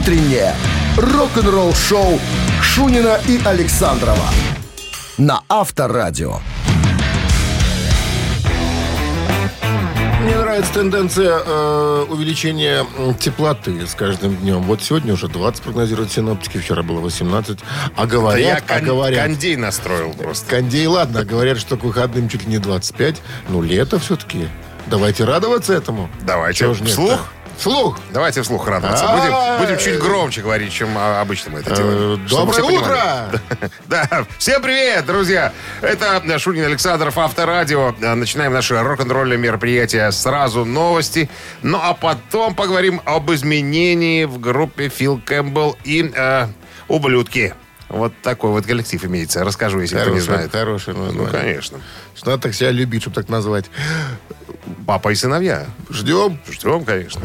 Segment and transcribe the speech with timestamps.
[0.00, 0.54] Утреннее
[0.96, 2.18] рок-н-ролл-шоу
[2.62, 4.24] Шунина и Александрова
[5.18, 6.38] на Авторадио.
[10.22, 12.86] Мне нравится тенденция э, увеличения
[13.18, 14.62] теплоты с каждым днем.
[14.62, 17.58] Вот сегодня уже 20 прогнозируют синоптики, вчера было 18.
[17.94, 20.48] А Да говорят, я а кон- говорят, кондей настроил просто.
[20.48, 23.16] кондей, ладно, а говорят, что к выходным чуть ли не 25.
[23.50, 24.48] Ну, лето все-таки.
[24.86, 26.08] Давайте радоваться этому.
[26.22, 26.60] Давайте.
[26.60, 26.92] Чего ж нет-то?
[26.92, 27.20] Вслух?
[27.60, 27.98] Вслух.
[28.10, 29.04] Давайте вслух радоваться.
[29.04, 29.58] А-а-а.
[29.58, 32.24] Будем, будем чуть громче говорить, чем а, обычно мы это делаем.
[32.24, 32.82] Э, Чтобы Доброе понимали.
[32.82, 33.40] утро!
[33.86, 35.52] Да, всем привет, друзья!
[35.82, 37.94] Это Шунин Александров, Авторадио.
[38.02, 40.10] А, Начинаем наше рок-н-ролльное мероприятие.
[40.10, 41.28] Сразу новости.
[41.62, 46.46] Ну, а потом поговорим об изменении в группе Фил Кэмпбелл и э,
[46.88, 47.54] «Ублюдки».
[47.90, 49.44] Вот такой вот коллектив имеется.
[49.44, 50.50] Расскажу, если кто не знает.
[50.52, 51.30] хорошее Ну, название.
[51.30, 51.78] конечно.
[52.16, 53.66] Что надо так себя любить, чтобы так назвать.
[54.86, 55.66] Папа и сыновья.
[55.90, 56.38] Ждем.
[56.48, 57.20] Ждем, конечно.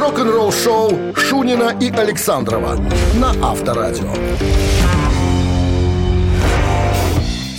[0.00, 2.76] Рок-н-ролл-шоу Шунина и Александрова
[3.16, 4.14] на Авторадио.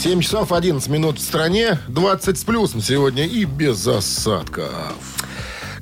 [0.01, 5.20] 7 часов 11 минут в стране, 20 с плюсом сегодня и без осадков.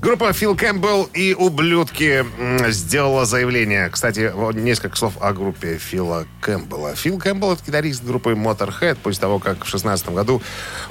[0.01, 2.25] Группа Фил Кэмпбелл и «Ублюдки»
[2.69, 3.89] сделала заявление.
[3.89, 6.95] Кстати, несколько слов о группе Фила Кэмпбелла.
[6.95, 8.97] Фил Кэмпбелл— это гитарист группы Motorhead.
[9.03, 10.41] После того, как в 16 году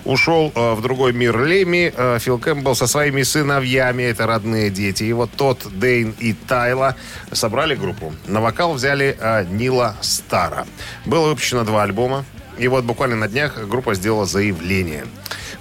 [0.04, 5.10] ушел э, в другой мир Леми, э, Фил Кэмпбелл со своими сыновьями, это родные дети,
[5.12, 6.94] вот тот, Дейн и Тайла,
[7.32, 8.12] собрали группу.
[8.26, 10.66] На вокал взяли э, Нила Стара.
[11.06, 12.26] Было выпущено два альбома.
[12.58, 15.06] И вот буквально на днях группа сделала заявление.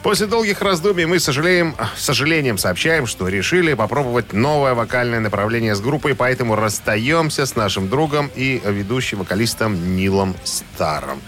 [0.07, 5.81] После долгих раздумий мы, сожалеем, с сожалением сообщаем, что решили попробовать новое вокальное направление с
[5.81, 11.21] группой, поэтому расстаемся с нашим другом и ведущим вокалистом Нилом Старом.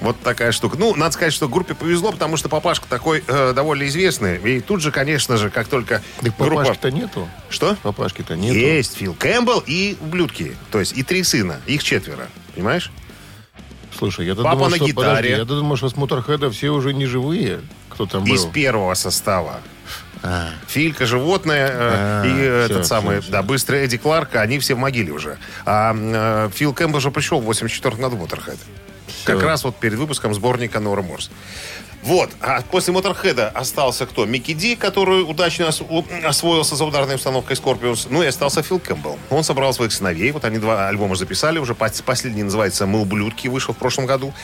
[0.00, 0.76] Вот такая штука.
[0.78, 4.36] Ну, надо сказать, что группе повезло, потому что папашка такой э, довольно известный.
[4.36, 6.62] И тут же, конечно же, как только Так группа...
[6.62, 7.28] папашки-то нету.
[7.50, 7.76] Что?
[7.82, 8.54] Папашки-то нету.
[8.54, 10.54] Есть Фил Кэмпбелл и ублюдки.
[10.70, 11.60] То есть и три сына.
[11.66, 12.28] Их четверо.
[12.54, 12.92] Понимаешь?
[13.98, 15.06] Слушай, я Папа думал, на что, гитаре.
[15.06, 17.60] подожди, я думал, что с Моторхеда все уже не живые.
[17.92, 18.52] Кто там Из был?
[18.52, 19.60] первого состава.
[20.68, 23.32] Филька, животное э, А, и всё, этот самый, всё, всё.
[23.32, 25.36] да, быстрый Эдди Кларк, они все в могиле уже.
[25.66, 28.56] А э, Фил Кэмпбелл же пришел в 84 году в Motorhead.
[29.24, 31.30] Как раз вот перед выпуском сборника No Remorse.
[32.02, 32.30] Вот.
[32.40, 34.26] А после Motorhead 'а остался кто?
[34.26, 35.68] Микки Ди, который удачно
[36.24, 38.08] освоился за ударной установкой Scorpions.
[38.10, 39.18] Ну и остался Фил Кэмпбелл.
[39.30, 40.32] Он собрал своих сыновей.
[40.32, 41.74] Вот они два альбома записали уже.
[41.74, 44.34] Пос- Последний называется «Мы ублюдки», вышел в прошлом году.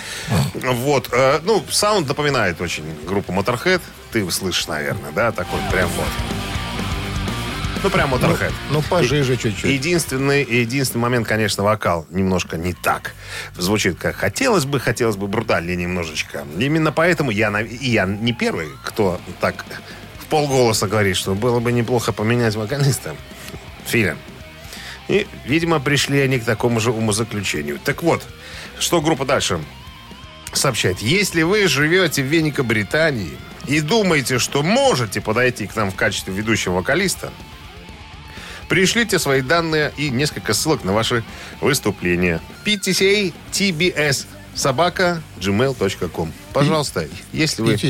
[0.54, 1.08] Вот.
[1.12, 3.80] Э, Ну, саунд напоминает очень группу Motorhead.
[4.12, 5.32] Ты слышишь, наверное, да?
[5.32, 6.57] Такой прям вот.
[7.82, 8.52] Ну, прям Motorhead.
[8.70, 9.70] Ну, пожиже чуть-чуть.
[9.70, 13.14] Единственный, единственный момент, конечно, вокал немножко не так.
[13.56, 16.44] Звучит как хотелось бы, хотелось бы брутальнее немножечко.
[16.58, 19.64] Именно поэтому я, и я не первый, кто так
[20.18, 23.14] в полголоса говорит, что было бы неплохо поменять вокалиста.
[23.86, 24.16] Филя.
[25.06, 27.78] И, видимо, пришли они к такому же умозаключению.
[27.82, 28.26] Так вот,
[28.78, 29.60] что группа дальше
[30.52, 30.98] сообщает.
[31.00, 36.74] Если вы живете в Великобритании и думаете, что можете подойти к нам в качестве ведущего
[36.74, 37.32] вокалиста,
[38.68, 41.24] пришлите свои данные и несколько ссылок на ваши
[41.60, 42.40] выступления.
[42.64, 46.32] PTCA TBS собака gmail.com.
[46.52, 47.74] Пожалуйста, если вы...
[47.74, 47.80] Это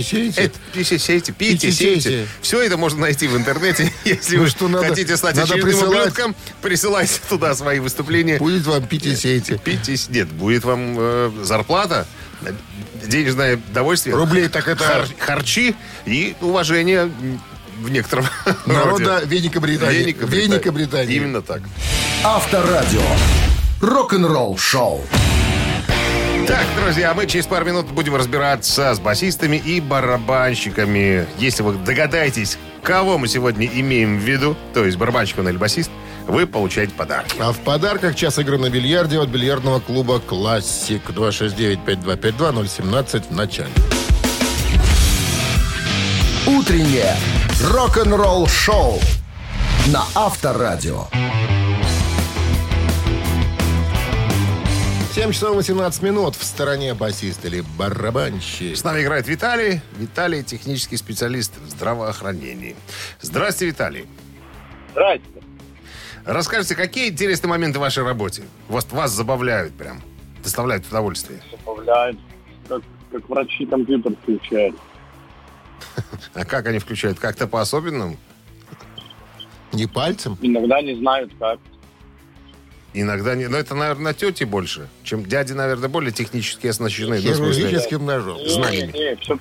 [0.74, 1.34] PTCA, PTCA.
[1.38, 2.26] PTCA.
[2.42, 3.90] Все это можно найти в интернете.
[4.04, 6.00] Если Ну вы что, надо- хотите стать надо очередным присылать.
[6.08, 8.36] ублюдком, присылайте туда свои выступления.
[8.38, 9.56] Будет вам пить и сейте.
[9.58, 12.06] Пить и- Нет, будет вам э, зарплата,
[12.42, 12.52] э,
[13.06, 14.14] денежное довольствие.
[14.14, 15.74] Рублей так это- хар- харчи
[16.04, 17.10] и уважение
[17.80, 18.26] в некотором
[18.66, 19.22] Народа.
[19.24, 19.98] Великобритании.
[19.98, 20.46] Великобритании.
[20.48, 21.14] Великобритании.
[21.16, 21.62] Именно так.
[22.24, 23.02] Авторадио.
[23.80, 25.02] Рок-н-ролл-шоу.
[26.46, 31.26] Так, друзья, мы через пару минут будем разбираться с басистами и барабанщиками.
[31.38, 35.90] Если вы догадаетесь, кого мы сегодня имеем в виду, то есть барабанщик он или басист,
[36.26, 37.26] вы получаете подарок.
[37.38, 41.02] А в подарках час игры на бильярде от бильярдного клуба «Классик».
[41.10, 43.70] 269-5252-017 в начале.
[46.46, 47.14] Утреннее
[47.62, 49.00] рок-н-ролл-шоу
[49.92, 51.06] на Авторадио.
[55.12, 56.36] 7 часов 18 минут.
[56.36, 58.76] В стороне басист или барабанщик.
[58.76, 59.80] С нами играет Виталий.
[59.96, 62.76] Виталий– технический специалист в здравоохранении.
[63.20, 64.06] Здравствуйте, Виталий.
[64.92, 65.26] Здрасте.
[66.24, 68.42] Расскажите, какие интересные моменты в вашей работе?
[68.68, 70.00] Вас, вас забавляют прям,
[70.42, 71.40] доставляют удовольствие.
[71.50, 72.18] Добавляют,
[72.68, 74.76] как, как врачи компьютер включают.
[76.34, 77.18] А как они включают?
[77.18, 78.16] Как-то по-особенному?
[79.72, 80.38] Не пальцем?
[80.40, 81.58] Иногда не знают как.
[82.94, 83.48] Иногда не...
[83.48, 87.18] Но это, наверное, тети больше, чем дяди, наверное, более технически оснащены.
[87.18, 88.38] Хирургическим ножом.
[88.46, 88.92] Знаниями.
[88.92, 89.36] Не, не, все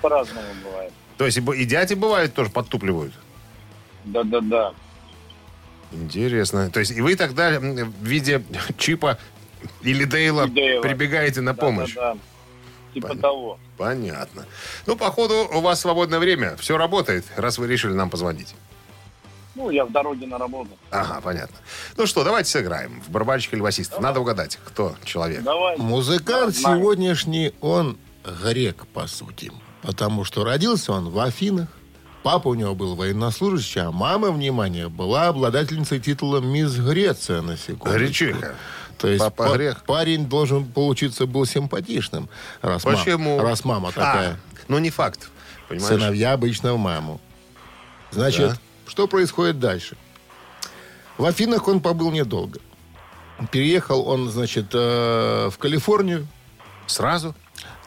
[5.91, 6.69] Интересно.
[6.69, 8.43] То есть и вы тогда в виде
[8.77, 9.17] Чипа
[9.81, 10.81] или Дейла, И Дейла.
[10.81, 11.95] прибегаете на помощь?
[11.95, 12.19] Да-да-да.
[12.93, 13.21] Типа Понятно.
[13.29, 13.59] того.
[13.77, 14.45] Понятно.
[14.85, 16.55] Ну, походу, у вас свободное время.
[16.57, 18.55] Все работает, раз вы решили нам позвонить.
[19.55, 20.69] Ну, я в дороге на работу.
[20.91, 21.57] Ага, понятно.
[21.97, 23.01] Ну что, давайте сыграем.
[23.01, 23.99] В барабанщик или басиста.
[23.99, 25.41] Надо угадать, кто человек.
[25.41, 25.77] Давай.
[25.77, 26.79] Музыкант Знаю.
[26.79, 27.97] сегодняшний, он
[28.43, 29.51] грек, по сути.
[29.81, 31.69] Потому что родился он в Афинах.
[32.21, 37.97] Папа у него был военнослужащий, а мама, внимание, была обладательницей титула «Мисс Греция» на секунду.
[37.97, 38.55] Гречиха.
[38.97, 39.83] То есть Папа па- грех.
[39.85, 42.29] парень должен получиться был симпатичным,
[42.61, 43.39] раз, Почему?
[43.39, 44.31] раз мама такая.
[44.31, 45.29] А, ну, не факт.
[45.69, 45.87] Понимаешь?
[45.89, 47.21] Сыновья обычно в маму.
[48.11, 48.57] Значит, Да.
[48.87, 49.97] что происходит дальше?
[51.17, 52.59] В Афинах он побыл недолго.
[53.51, 56.27] Переехал он, значит, э, в Калифорнию.
[56.87, 57.35] Сразу?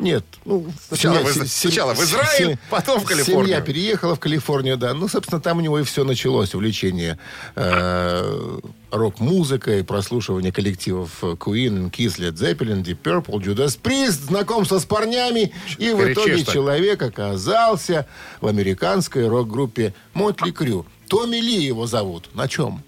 [0.01, 3.45] Нет, ну, Сначала семья- в Изра- се- сначала в Израиль, се- потом в Калифорнию.
[3.47, 4.95] Семья переехала в Калифорнию, да.
[4.95, 6.55] Ну, собственно, там у него и все началось.
[6.55, 7.19] Увлечение
[7.55, 8.59] э,
[8.91, 15.53] рок-музыкой, прослушивание коллективов Queen, Kiss, Led Zeppelin, Deep Purple, Judas Priest, знакомство с парнями.
[15.79, 18.07] И в итоге человек оказался
[18.41, 20.87] в американской рок-группе Мотли Крю.
[21.09, 22.31] Томми Ли его зовут.
[22.35, 22.83] На чем?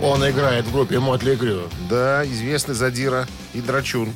[0.00, 1.62] Он играет в группе Мотли Крю.
[1.90, 4.12] Да, известный задира и драчун.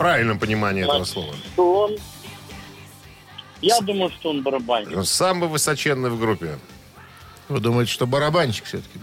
[0.00, 1.34] В правильном понимании этого слова.
[1.52, 1.96] Что он...
[3.60, 4.96] Я думаю, что он барабанщик.
[4.96, 6.58] Он самый высоченный в группе.
[7.50, 8.98] Вы думаете, что барабанщик все-таки,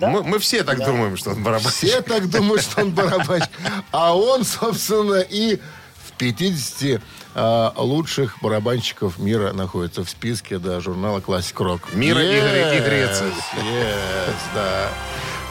[0.00, 0.08] да?
[0.08, 1.74] Мы, мы все так думаем, что он барабанщик.
[1.74, 3.50] Все так думают, что он барабанщик.
[3.92, 5.60] А он, собственно, и
[6.06, 7.00] в 50
[7.36, 11.94] а, лучших барабанщиков мира находится в списке да, журнала Classic Rock.
[11.94, 13.32] Мира и Гре- и Греции.
[13.62, 14.88] Yes, да.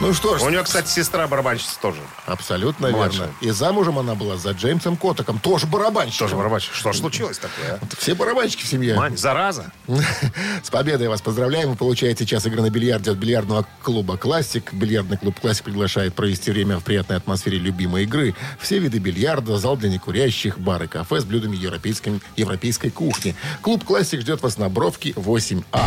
[0.01, 1.99] Ну что ж, У него, кстати, сестра барабанщица тоже.
[2.25, 3.27] абсолютно Младшая.
[3.27, 3.33] верно.
[3.41, 6.17] И замужем она была за Джеймсом Котоком, тоже барабанщик.
[6.17, 6.73] Тоже барабанщик.
[6.73, 7.95] Что ж случилось такое, а?
[7.99, 8.95] Все барабанщики в семье.
[8.95, 9.71] Мань, зараза.
[10.63, 11.69] С победой вас поздравляем.
[11.69, 14.73] Вы получаете час игры на бильярде от бильярдного клуба «Классик».
[14.73, 18.33] Бильярдный клуб «Классик» приглашает провести время в приятной атмосфере любимой игры.
[18.59, 23.35] Все виды бильярда, зал для некурящих, бар и кафе с блюдами европейской, европейской кухни.
[23.61, 25.85] Клуб «Классик» ждет вас на Бровке 8А.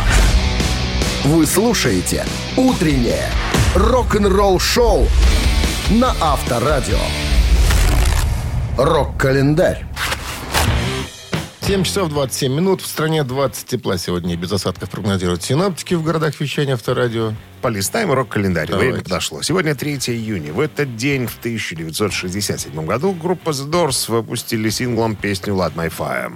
[1.25, 2.23] Вы слушаете
[2.55, 3.31] «Утреннее
[3.73, 5.07] рок-н-ролл-шоу»
[5.89, 6.99] на Авторадио.
[8.77, 9.87] Рок-календарь.
[11.61, 12.81] 7 часов 27 минут.
[12.81, 17.33] В стране 20 тепла сегодня и без осадков прогнозируют синаптики в городах вещания Авторадио.
[17.63, 18.71] Полистаем рок-календарь.
[18.71, 19.41] Время подошло.
[19.41, 20.53] Сегодня 3 июня.
[20.53, 26.31] В этот день, в 1967 году, группа The Doors выпустили синглом песню «Light My Fire».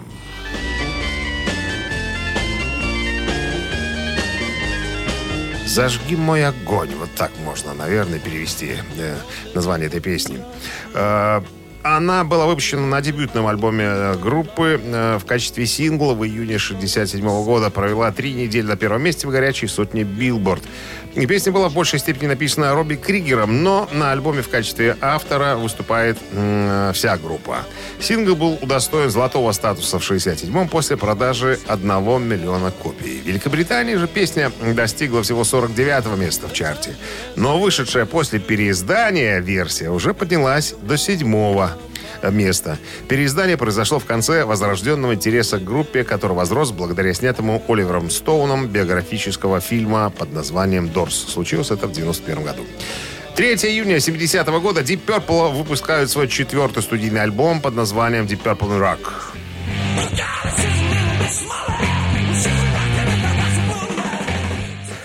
[5.80, 6.94] «Зажги мой огонь».
[7.00, 9.16] Вот так можно, наверное, перевести э,
[9.54, 10.44] название этой песни.
[11.81, 17.26] Она была выпущена на дебютном альбоме э, группы э, в качестве сингла в июне 1967
[17.46, 17.70] года.
[17.70, 20.64] Провела три недели на первом месте в горячей сотне Билборд.
[21.16, 26.18] Песня была в большей степени написана Робби Кригером, но на альбоме в качестве автора выступает
[26.94, 27.66] вся группа.
[28.00, 31.88] Сингл был удостоен золотого статуса в 1967-м после продажи 1
[32.24, 33.22] миллиона копий.
[33.22, 36.96] В Великобритании же песня достигла всего 49-го места в чарте.
[37.36, 41.69] Но вышедшая после переиздания версия уже поднялась до седьмого
[42.24, 42.77] места.
[43.07, 49.62] Переиздание произошло в конце возрожденного интереса к группе, который возрос благодаря снятому Оливером Стоуном биографического
[49.62, 51.16] фильма под названием «Дорс».
[51.16, 52.64] Случилось это в 91 году.
[53.35, 58.78] 3 июня 70-го года Deep Purple выпускают свой четвертый студийный альбом под названием Deep Purple
[58.78, 58.99] Rock.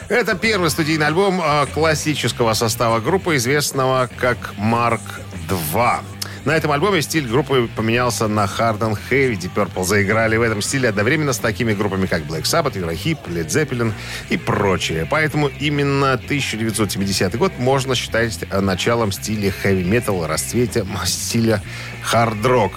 [0.08, 5.00] Это первый студийный альбом э, классического состава группы, известного как Марк
[5.48, 6.02] 2.
[6.44, 9.38] На этом альбоме стиль группы поменялся на Hard and Heavy.
[9.38, 13.46] Deep Purple заиграли в этом стиле одновременно с такими группами, как Black Sabbath, Eurohip, Led
[13.46, 13.92] Zeppelin
[14.28, 15.06] и прочее.
[15.10, 21.62] Поэтому именно 1970 год можно считать началом стиля хэви-метал, расцвете стиля
[22.04, 22.72] хард-рок.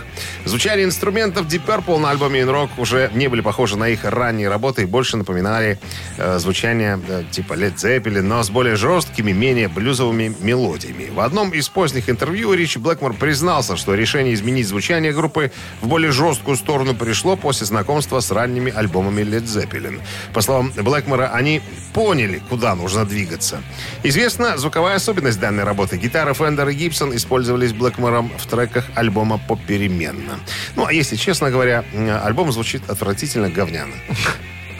[0.45, 4.47] Звучание инструментов Deep Purple на альбоме In Rock уже не были похожи на их ранние
[4.47, 5.77] работы и больше напоминали
[6.17, 11.09] э, звучание э, типа Led Zeppelin, но с более жесткими, менее блюзовыми мелодиями.
[11.13, 13.13] В одном из поздних интервью Ричи Блэкмор
[13.57, 18.71] признался, что решение изменить звучание группы в более жесткую сторону пришло после знакомства с ранними
[18.71, 19.99] альбомами Led Zeppelin.
[20.33, 21.61] По словам Блэкмора, они
[21.93, 23.61] поняли, куда нужно двигаться.
[24.03, 25.97] Известна звуковая особенность данной работы.
[25.97, 30.39] Гитары Fender и Gibson использовались Блэкмором в треках альбома попеременно.
[30.75, 31.83] Ну, а если честно говоря,
[32.23, 33.93] альбом звучит отвратительно говняно.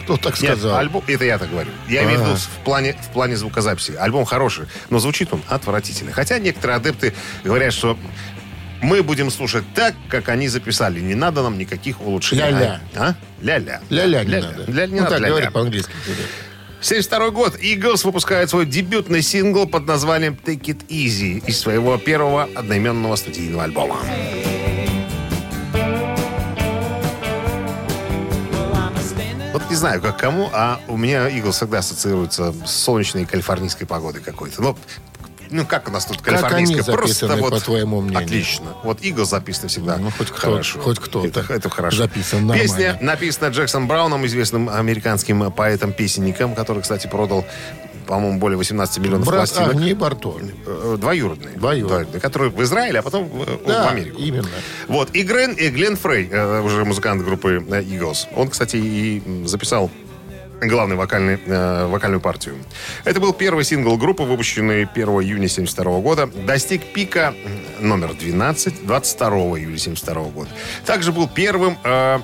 [0.04, 0.78] Кто так Нет, сказал?
[0.78, 1.70] альбом, это я так говорю.
[1.86, 2.40] Я имею в виду Ага.
[2.40, 3.92] в плане, в плане звукозаписи.
[3.92, 6.12] Альбом хороший, но звучит он отвратительно.
[6.12, 7.12] Хотя некоторые адепты
[7.44, 7.98] говорят, что
[8.82, 11.00] мы будем слушать так, как они записали.
[11.00, 12.42] Не надо нам никаких улучшений.
[12.42, 12.80] Ля-ля.
[12.94, 13.14] А?
[13.42, 13.80] Ля-ля.
[13.90, 14.64] Ля-ля не надо.
[14.66, 15.28] Ля, не ну, надо так ля-ля.
[15.28, 15.92] говорит по-английски.
[16.80, 17.56] 72 год.
[17.60, 23.64] Eagles выпускает свой дебютный сингл под названием Take It Easy из своего первого одноименного студийного
[23.64, 23.96] альбома.
[29.52, 34.22] Вот не знаю, как кому, а у меня Eagles всегда ассоциируется с солнечной калифорнийской погодой
[34.22, 34.62] какой-то.
[34.62, 34.78] Ну,
[35.50, 36.42] ну, как у нас тут Как они
[36.74, 36.96] калифорнийская?
[36.96, 38.24] Просто вот по твоему мнению?
[38.26, 38.66] Отлично.
[38.82, 40.80] Вот Eagles записано всегда Ну, хоть кто- хорошо.
[40.80, 41.96] хоть кто-то Это, это хорошо.
[41.98, 42.62] записан нормально.
[42.62, 47.44] Песня написана Джексон Брауном, известным американским поэтом-песенником, который, кстати, продал
[48.06, 49.70] по-моему, более 18 миллионов Брат пластинок.
[49.76, 50.34] Агни Барто.
[50.66, 51.52] Э, Двоюродный.
[51.56, 52.18] Двоюродный.
[52.20, 54.18] Который в Израиле, а потом в, Да, в Америку.
[54.18, 54.48] именно.
[54.86, 55.10] Вот.
[55.14, 59.90] И, Грен, и Глен Фрей, э, уже музыкант группы э, Eagles, он, кстати, и записал
[60.60, 62.56] главную вокальный, э, вокальную партию.
[63.04, 66.26] Это был первый сингл группы, выпущенный 1 июня 1972 года.
[66.26, 67.34] Достиг пика
[67.80, 70.50] номер 12 22 июля 1972 года.
[70.84, 72.18] Также был первым э,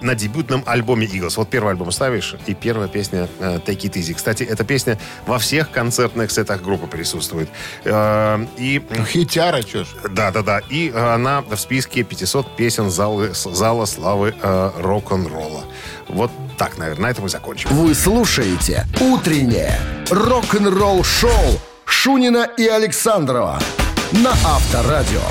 [0.00, 1.34] на дебютном альбоме Eagles.
[1.36, 4.14] Вот первый альбом ставишь, и первая песня э, Take It Easy.
[4.14, 7.48] Кстати, эта песня во всех концертных сетах группы присутствует.
[7.84, 9.88] Э, и Хитяра, чё ж.
[10.10, 10.60] да, да, да.
[10.70, 15.64] И э, она в списке 500 песен залы, зала славы э, рок-н-ролла.
[16.08, 17.70] Вот так, наверное, на этом мы закончим.
[17.70, 19.78] Вы слушаете «Утреннее
[20.10, 23.58] рок-н-ролл-шоу» Шунина и Александрова
[24.12, 25.22] на Авторадио.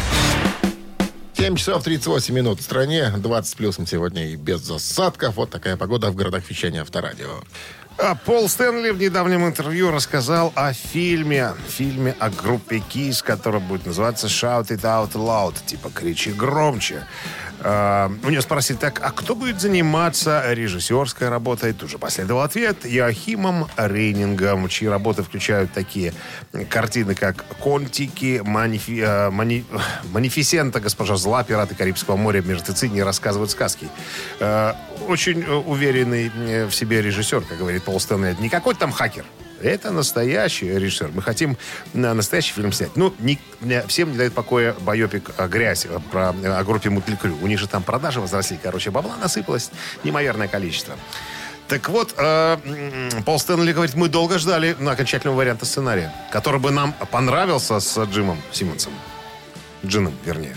[1.38, 5.36] 7 часов 38 минут в стране, 20 с плюсом сегодня и без засадков.
[5.36, 7.44] Вот такая погода в городах вещания Авторадио.
[8.00, 13.86] А Пол Стэнли в недавнем интервью рассказал о фильме, фильме о группе Kiss, который будет
[13.86, 17.06] называться Shout It Out Loud, типа кричи громче.
[17.70, 21.74] А, у него спросили, так, а кто будет заниматься режиссерской работой?
[21.74, 26.14] Тут же последовал ответ Йоахимом Рейнингом, чьи работы включают такие
[26.70, 29.66] картины, как «Контики», «Манифи- э, мани-
[30.14, 33.90] «Манифисента», «Госпожа зла», «Пираты Карибского моря», «Мертвецы не рассказывают сказки».
[34.40, 34.72] Э,
[35.10, 38.38] Очень э, уверенный э, в себе режиссер, как говорит Пол Стэнли.
[38.40, 39.26] Не какой-то там хакер.
[39.62, 41.12] Это настоящий режиссер.
[41.14, 41.58] Мы хотим
[41.94, 42.96] э, настоящий фильм снять.
[42.96, 43.40] Ну, не-
[43.88, 47.38] всем не дает покоя байопик э, «Грязь» э, про, о группе Мутли Крю.
[47.42, 48.60] У них же там продажи возросли.
[48.62, 49.72] Короче, бабла насыпалось
[50.04, 50.96] неимоверное количество.
[51.68, 52.58] Так вот, э,
[53.26, 57.98] Пол Стэнли говорит, мы долго ждали на окончательного варианта сценария, который бы нам понравился с
[58.06, 58.94] Джимом Симмонсом.
[59.86, 60.56] Джином, вернее.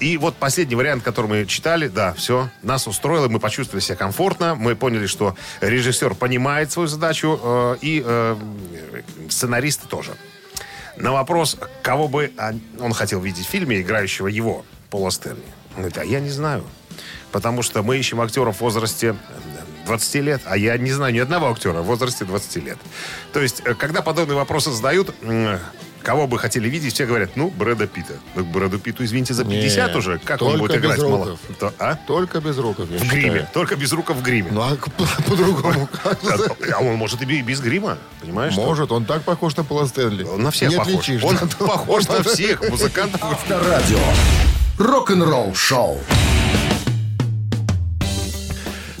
[0.00, 4.54] И вот последний вариант, который мы читали, да, все, нас устроило, мы почувствовали себя комфортно,
[4.54, 8.36] мы поняли, что режиссер понимает свою задачу, э, и э,
[9.28, 10.14] сценаристы тоже.
[10.96, 12.32] На вопрос, кого бы
[12.78, 15.42] он- хотел видеть в фильме, играющего его, Пола Стэнли.
[15.74, 16.64] Он говорит, а я не знаю.
[17.32, 19.14] Потому что мы ищем актеров в возрасте э,
[19.86, 22.78] 20 лет, а я не знаю ни одного актера в возрасте 20 лет.
[23.32, 25.14] То есть, э, когда подобные вопросы задают,
[26.06, 28.12] кого бы хотели видеть, все говорят, ну, Брэда Питта.
[28.36, 30.18] Так Брэду Питту, извините, за 50 Не, уже.
[30.24, 31.24] Как он будет играть без мало?
[31.24, 31.38] руков.
[31.58, 31.96] То- а?
[32.06, 33.20] Только без руков, я В считаю.
[33.22, 33.48] гриме.
[33.52, 34.50] Только без рука в гриме.
[34.52, 34.88] Ну, а к-
[35.24, 36.18] по-другому как?
[36.72, 38.54] А он может и без грима, понимаешь?
[38.54, 40.22] Может, он так похож на Пола Стэнли.
[40.22, 41.08] Он на всех похож.
[41.24, 43.20] Он похож на всех музыкантов.
[43.24, 43.98] Авторадио.
[44.78, 45.98] Рок-н-ролл-шоу.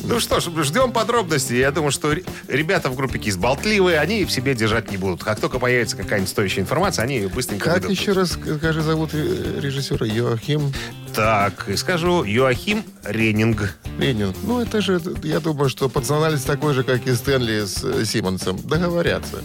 [0.08, 1.58] Ну что ж, ждем подробностей.
[1.58, 5.22] Я думаю, что ре- ребята в группе КИС болтливые, они в себе держать не будут.
[5.24, 7.98] Как только появится какая-нибудь стоящая информация, они ее быстренько Как выдадут.
[7.98, 10.72] еще раз, скажи, зовут э, режиссера Йоахим
[11.14, 13.76] Так, скажу, Йоахим Ренинг.
[13.98, 14.32] Ленин?
[14.44, 18.58] Ну, это же, я думаю, что пацанализ такой же, как и Стэнли с э, Симмонсом.
[18.62, 19.38] Договорятся.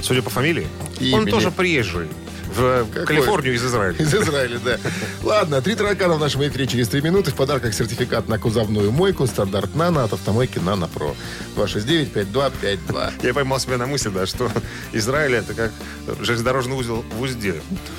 [0.00, 0.66] Судя по фамилии,
[1.00, 1.30] И он имени.
[1.30, 2.06] тоже приезжий.
[2.54, 3.06] В Какой?
[3.06, 3.96] Калифорнию из Израиля.
[3.98, 4.78] Из Израиля, да.
[5.22, 7.30] Ладно, три таракана в нашем эфире через три минуты.
[7.30, 11.14] В подарках сертификат на кузовную мойку стандарт «Нано» от автомойки «Нано Про».
[11.56, 13.26] 269-5252.
[13.26, 14.50] Я поймал себя на мысли, да, что
[14.92, 15.72] Израиль это как
[16.20, 17.54] железнодорожный узел в узде.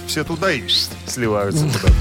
[0.07, 0.63] Все туда и
[1.07, 1.93] сливаются туда.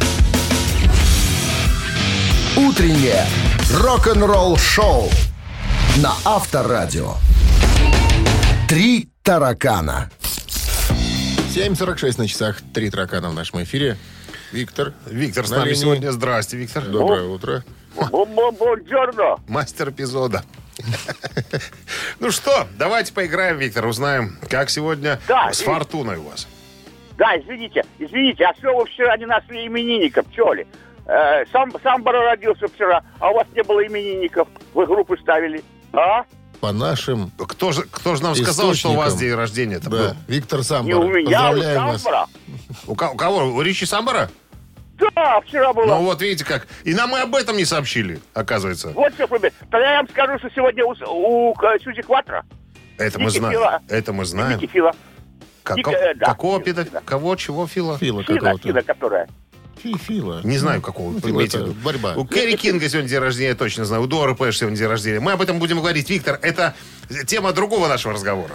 [2.57, 3.27] Утреннее
[3.73, 5.11] рок-н-ролл-шоу
[5.99, 7.15] на Авторадио.
[8.69, 10.11] Три таракана.
[11.59, 12.61] 7.46 на часах.
[12.73, 13.97] Три таракана в нашем эфире.
[14.53, 14.93] Виктор.
[15.07, 15.81] Виктор с на нами линии.
[15.81, 16.13] сегодня.
[16.13, 16.85] Здрасте, Виктор.
[16.85, 17.65] Доброе утро.
[17.97, 19.39] Бонжорно.
[19.49, 20.43] Мастер эпизода.
[22.21, 26.49] Ну что, давайте поиграем, Виктор, узнаем, как сегодня Да, с и- фортуной у вас.
[27.17, 30.67] Да, извините, извините, а что вы вчера не нашли именинников, что ли?
[31.07, 34.49] Э, сам, сам Бара родился вчера, а у вас не было именинников.
[34.75, 35.63] Вы группы ставили.
[35.93, 36.25] А?
[36.61, 37.31] По нашим...
[37.39, 40.17] Кто же, кто же нам сказал, что у вас день рождения-то Да, был?
[40.27, 40.97] Виктор Не Самбар.
[40.99, 42.03] у меня, у Поздравляем вас.
[42.03, 42.27] Самбара.
[42.87, 43.45] У, ко- у кого?
[43.45, 44.29] У Ричи Самбара?
[44.99, 45.87] Да, вчера было.
[45.87, 46.67] Ну вот видите как.
[46.83, 48.89] И нам и об этом не сообщили, оказывается.
[48.91, 49.53] Вот что, Фабе.
[49.71, 52.43] Тогда я вам скажу, что сегодня у, у, э, Сьюзи Кватро.
[52.97, 53.53] Это мы Ники знаем.
[53.53, 53.81] Фила.
[53.89, 54.59] Это мы знаем.
[54.59, 54.93] Ники Фила.
[55.63, 56.85] Како- э, да, Какого Фила, педо...
[56.85, 57.03] Фила.
[57.05, 57.97] Кого, чего, Фила?
[57.99, 58.63] Фила Фина, какого-то.
[58.69, 59.29] Фина, которая.
[59.83, 60.41] Фи- Фила.
[60.45, 62.15] Не знаю, какого Ну, типа это борьба.
[62.17, 64.03] У Кэрри Кинга сегодня день рождения, я точно знаю.
[64.03, 65.21] У Дора Пэш сегодня день рождения.
[65.21, 66.11] Мы об этом будем говорить.
[66.11, 66.75] Виктор, это
[67.27, 68.55] тема другого нашего разговора.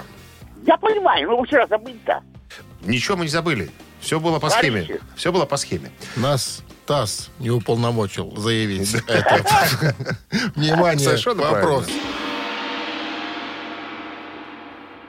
[0.65, 2.22] Я понимаю, но вчера забыли-то.
[2.82, 3.70] Ничего мы не забыли.
[4.00, 4.82] Все было по схеме.
[4.84, 5.06] Товарищи.
[5.15, 5.92] Все было по схеме.
[6.18, 9.46] Нас ТАСС не уполномочил заявить это.
[10.56, 11.86] Внимание, Совершенно вопрос.
[11.86, 12.03] правильно.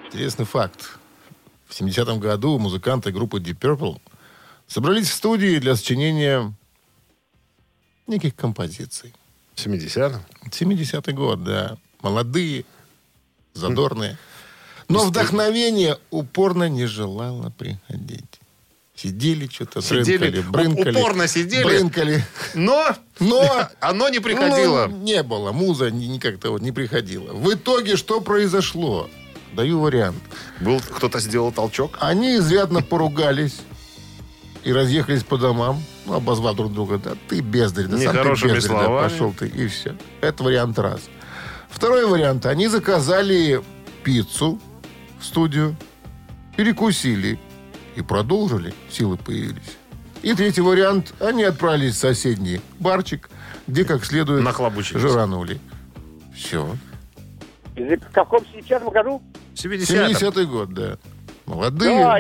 [0.07, 0.99] Интересный факт.
[1.67, 3.99] В 70-м году музыканты группы Deep Purple
[4.67, 6.53] собрались в студии для сочинения
[8.07, 9.13] неких композиций.
[9.55, 10.21] В 70-м.
[10.51, 11.77] 70-й год, да.
[12.03, 12.65] Молодые,
[13.55, 14.19] задорные.
[14.89, 18.25] Но вдохновение упорно не желало приходить.
[18.97, 20.97] Сидели, что-то Сидели, брынкали, брынкали.
[20.99, 21.65] упорно сидели.
[21.65, 22.25] Брынкали.
[22.55, 24.87] Но, Но оно не приходило.
[24.87, 27.33] Ну, не было, муза ни- никак-то вот не приходила.
[27.33, 29.11] В итоге что произошло?
[29.55, 30.19] Даю вариант.
[30.61, 31.97] Был кто-то сделал толчок.
[32.01, 33.57] Они изрядно поругались
[34.65, 36.99] и разъехались по домам, ну, обозвав друг друга.
[36.99, 39.09] Да ты бездарь, да сам ты бездарь, да, словами.
[39.09, 39.95] пошел ты, и все.
[40.21, 41.03] Это вариант раз.
[41.69, 42.47] Второй вариант.
[42.47, 43.63] Они заказали
[44.03, 44.59] пиццу
[45.21, 45.77] в студию,
[46.57, 47.39] перекусили
[47.95, 48.73] и продолжили.
[48.91, 49.77] Силы появились.
[50.23, 51.13] И третий вариант.
[51.21, 53.29] Они отправились в соседний барчик,
[53.67, 54.43] где как следует
[54.99, 55.61] жиранули.
[56.35, 56.75] Все.
[57.77, 59.23] В каком 70 году?
[59.55, 60.11] В 70-м.
[60.11, 60.97] 70-й год, да.
[61.45, 61.99] Молодые.
[61.99, 62.19] Да,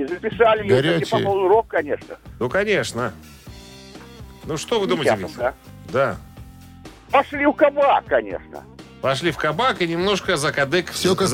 [0.00, 1.00] и, запи- и записали ее Горячие.
[1.00, 2.16] кстати, по полу рок, конечно.
[2.38, 3.12] Ну, конечно.
[4.44, 5.54] Ну, что вы думаете, 70-м, Виктор?
[5.92, 5.92] да.
[5.92, 6.16] Да.
[7.10, 8.64] Пошли в кабак, конечно.
[9.00, 11.30] Пошли в кабак и немножко за кадык Все как.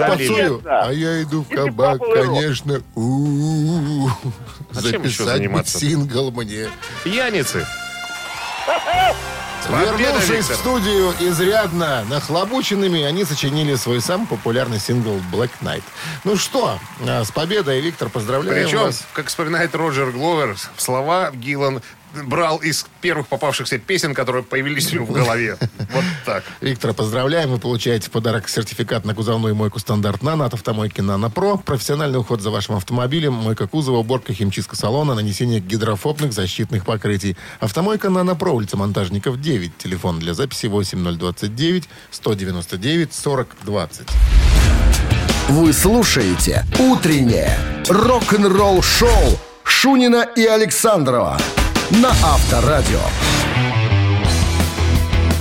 [0.86, 2.80] А я иду в кабак, конечно.
[2.94, 4.08] У-у-у.
[4.70, 6.68] А Записать сингл мне.
[7.04, 7.66] Пьяницы.
[9.68, 10.56] Вернувшись в Виктор.
[10.56, 15.82] студию изрядно нахлобученными, они сочинили свой самый популярный сингл «Black Night».
[16.24, 19.04] Ну что, а, с победой, Виктор, поздравляем Причем, вас.
[19.12, 21.82] как вспоминает Роджер Гловер, слова Гиллан
[22.24, 25.56] брал из первых попавшихся песен, которые появились у него в голове.
[25.78, 26.44] Вот так.
[26.60, 27.50] Виктора, поздравляем.
[27.50, 31.56] Вы получаете в подарок сертификат на кузовную мойку «Стандарт Нано» от автомойки «Нано Про».
[31.56, 37.36] Профессиональный уход за вашим автомобилем, мойка кузова, уборка химчистка салона, нанесение гидрофобных защитных покрытий.
[37.60, 39.78] Автомойка «Нано Про», улица Монтажников, 9.
[39.78, 44.08] Телефон для записи 8029 199 40 20.
[45.48, 47.56] Вы слушаете «Утреннее
[47.88, 51.38] рок-н-ролл-шоу» Шунина и Александрова
[51.90, 53.00] на Авторадио.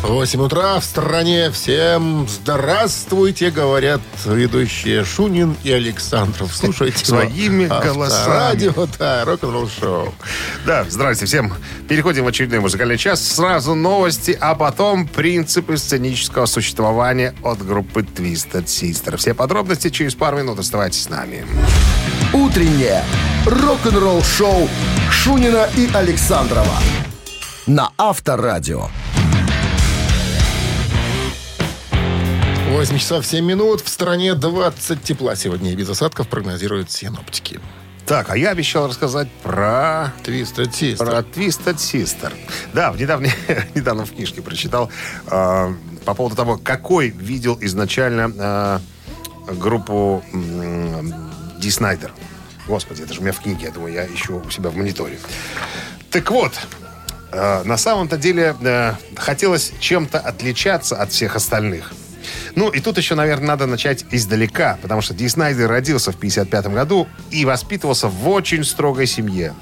[0.07, 1.49] 8 утра в стране.
[1.49, 6.55] Всем здравствуйте, говорят ведущие Шунин и Александров.
[6.55, 8.27] Слушайте Своими голосами.
[8.27, 10.13] Радио, да, рок-н-ролл шоу.
[10.65, 11.53] Да, здрасте всем.
[11.89, 13.23] Переходим в очередной музыкальный час.
[13.23, 19.17] Сразу новости, а потом принципы сценического существования от группы Twisted Sister.
[19.17, 20.59] Все подробности через пару минут.
[20.59, 21.45] Оставайтесь с нами.
[22.31, 23.03] Утреннее
[23.45, 24.69] рок-н-ролл-шоу
[25.09, 26.75] Шунина и Александрова
[27.67, 28.89] на Авторадио.
[32.67, 33.81] 8 часов 7 минут.
[33.81, 37.59] В стране 20 тепла сегодня и без осадков прогнозируют синоптики.
[38.07, 40.13] Так, а я обещал рассказать про...
[40.23, 40.97] Twisted Sister.
[40.97, 42.33] Про Twisted Sister.
[42.73, 43.31] Да, в недавне,
[43.75, 44.89] недавно в книжке прочитал
[45.27, 45.73] э,
[46.05, 48.31] по поводу того, какой видел изначально
[49.47, 52.11] э, группу м, Ди Снайдер.
[52.67, 55.19] Господи, это же у меня в книге, я думаю, я ищу у себя в мониторе.
[56.09, 56.53] Так вот,
[57.31, 61.93] э, на самом-то деле э, хотелось чем-то отличаться от всех остальных.
[62.55, 66.67] Ну, и тут еще, наверное, надо начать издалека, потому что Ди Снайдер родился в 55
[66.67, 69.53] году и воспитывался в очень строгой семье.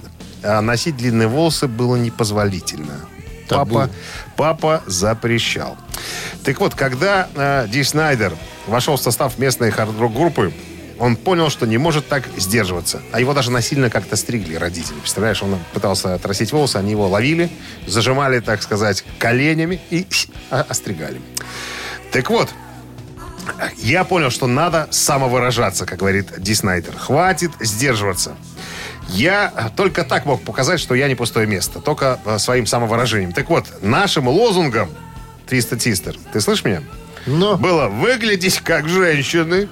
[0.44, 3.00] А носить длинные волосы было непозволительно.
[3.48, 3.76] Табу.
[3.76, 3.90] Папа,
[4.38, 5.78] папа запрещал.
[6.44, 8.34] Так вот, когда э, Ди Снайдер
[8.68, 10.54] вошел в состав местной хард-рок-группы,
[11.00, 13.02] он понял, что не может так сдерживаться.
[13.12, 14.98] А его даже насильно как-то стригли родители.
[15.00, 17.50] Представляешь, он пытался отрастить волосы, они его ловили,
[17.88, 20.08] зажимали, так сказать, коленями и
[20.50, 21.20] а, остригали.
[22.14, 22.50] Так вот,
[23.78, 26.96] я понял, что надо самовыражаться, как говорит Ди Снайдер.
[26.96, 28.36] Хватит сдерживаться.
[29.10, 31.82] Я только так мог показать, что я не пустое место.
[31.82, 33.34] Только э, своим самовыражением.
[33.34, 34.90] Так вот, нашим лозунгом
[35.48, 36.84] Twisted Sister, ты слышишь меня?
[37.26, 39.68] Но Было выглядеть как женщины,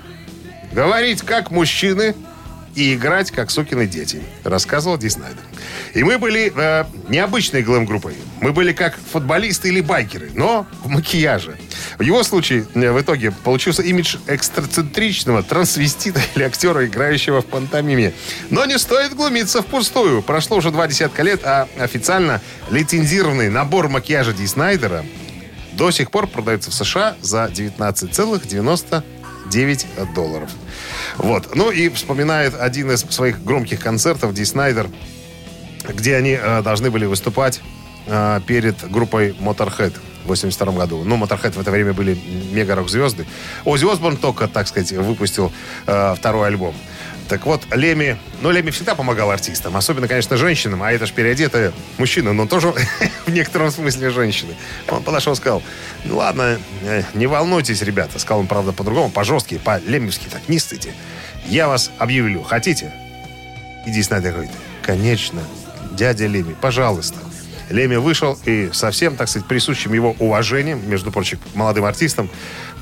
[0.74, 2.16] говорить как мужчины
[2.76, 5.42] и играть как сукины дети, рассказывал Ди Снайдер.
[5.94, 8.16] И мы были э, необычной глэм-группой.
[8.40, 11.58] Мы были как футболисты или байкеры, но в макияже.
[11.98, 18.14] В его случае э, в итоге получился имидж экстрацентричного трансвестита или актера, играющего в пантомиме.
[18.50, 20.22] Но не стоит глумиться впустую.
[20.22, 25.06] Прошло уже два десятка лет, а официально лицензированный набор макияжа Ди Снайдера
[25.74, 27.50] до сих пор продается в США за
[29.52, 30.50] 19,99 долларов.
[31.18, 31.56] Вот.
[31.56, 34.88] Ну и вспоминает один из своих громких концертов Ди Снайдер.
[35.88, 37.62] где они э, должны были выступать
[38.08, 41.04] э, перед группой Motorhead в 82 году.
[41.04, 42.18] Ну, Motorhead в это время были
[42.52, 43.26] мега-рок-звезды.
[43.66, 45.52] Оззи Осборн только, так сказать, выпустил
[45.88, 46.76] э, второй альбом.
[47.32, 48.18] Так вот, Леми...
[48.42, 49.78] Ну, Леми всегда помогал артистам.
[49.78, 50.84] Особенно, конечно, женщинам.
[50.84, 52.74] А это ж переодетые мужчины, но тоже
[53.26, 54.54] в некотором смысле женщины.
[54.90, 55.64] Он подошел и сказал,
[56.04, 58.20] ну ладно, э, не волнуйтесь, ребята.
[58.20, 60.28] Сказал он, правда, по-другому, по-жестки, по-лемевски.
[60.30, 60.94] Так, не стыдите.
[61.46, 62.44] Я вас объявлю.
[62.44, 62.92] Хотите?
[63.86, 64.52] Иди Снайдер говорит,
[64.84, 65.42] конечно,
[65.94, 67.18] дядя Леми, пожалуйста.
[67.70, 72.30] Леми вышел и совсем, так сказать, присущим его уважением, между прочим, молодым артистам,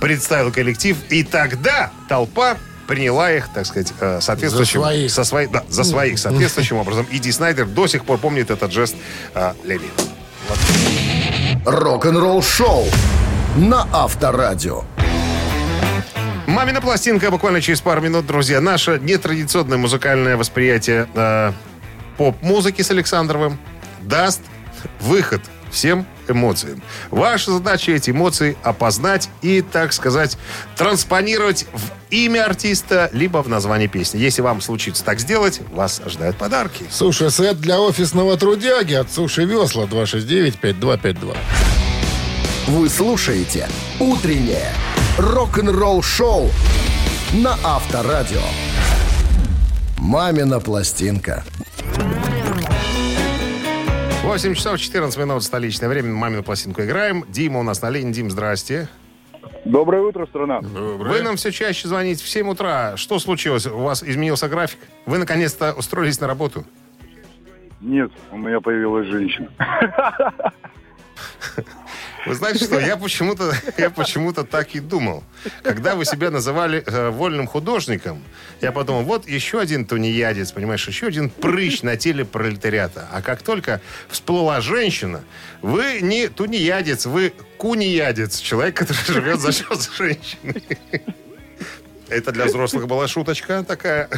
[0.01, 0.97] представил коллектив.
[1.11, 2.57] И тогда толпа
[2.89, 4.79] приняла их, так сказать, э, соответствующим...
[4.79, 5.11] За своих.
[5.11, 7.05] Со свои, да, за своих соответствующим образом.
[7.11, 8.95] И Ди Снайдер до сих пор помнит этот жест
[9.35, 9.89] э, Леми.
[11.65, 12.85] Рок-н-ролл шоу
[13.55, 14.83] на Авторадио.
[16.47, 18.59] Мамина пластинка буквально через пару минут, друзья.
[18.59, 21.51] Наше нетрадиционное музыкальное восприятие э,
[22.17, 23.59] поп-музыки с Александровым
[24.01, 24.41] даст
[24.99, 26.81] выход всем эмоциям.
[27.11, 30.37] Ваша задача эти эмоции опознать и, так сказать,
[30.75, 34.19] транспонировать в имя артиста, либо в название песни.
[34.19, 36.85] Если вам случится так сделать, вас ожидают подарки.
[36.89, 41.37] Суши-сет для офисного трудяги от Суши Весла 269-5252.
[42.67, 43.67] Вы слушаете
[43.99, 44.71] «Утреннее
[45.17, 46.51] рок-н-ролл-шоу»
[47.33, 48.41] на Авторадио.
[49.97, 51.43] «Мамина пластинка».
[54.29, 56.13] 8 часов 14 минут столичное время.
[56.13, 57.25] Мамину пластинку играем.
[57.29, 58.11] Дима у нас на линии.
[58.11, 58.87] Дим, здрасте.
[59.65, 60.59] Доброе утро, страна.
[60.61, 62.95] Вы нам все чаще звоните в 7 утра.
[62.95, 63.65] Что случилось?
[63.65, 64.77] У вас изменился график?
[65.07, 66.63] Вы наконец-то устроились на работу?
[67.81, 69.49] Нет, у меня появилась женщина.
[72.25, 75.23] Вы знаете что, я почему-то, я почему-то так и думал.
[75.63, 78.23] Когда вы себя называли э, вольным художником,
[78.61, 83.07] я подумал, вот еще один тунеядец, понимаешь, еще один прыщ на теле пролетариата.
[83.11, 85.23] А как только всплыла женщина,
[85.61, 90.61] вы не тунеядец, вы кунеядец, человек, который живет за счет женщины.
[92.09, 94.09] Это для взрослых была шуточка такая.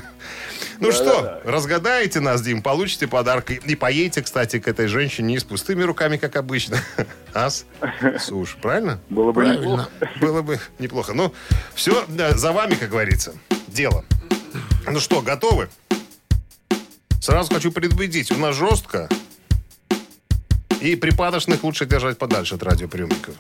[0.80, 3.52] Ну что, разгадаете нас, Дим, получите подарок.
[3.52, 6.78] И поедете, кстати, к этой женщине не с пустыми руками, как обычно,
[7.34, 7.66] а с
[8.20, 8.58] суш.
[8.62, 9.00] Правильно?
[9.10, 9.62] Было бы Правильно.
[9.62, 9.90] неплохо.
[10.20, 11.14] Было бы неплохо.
[11.14, 11.34] Ну,
[11.76, 13.34] все за вами, как говорится,
[13.68, 14.06] дело.
[14.88, 15.70] Ну что, готовы?
[17.22, 19.08] Сразу хочу предупредить, у нас жестко.
[20.80, 23.36] И припадочных лучше держать подальше от радиоприемников.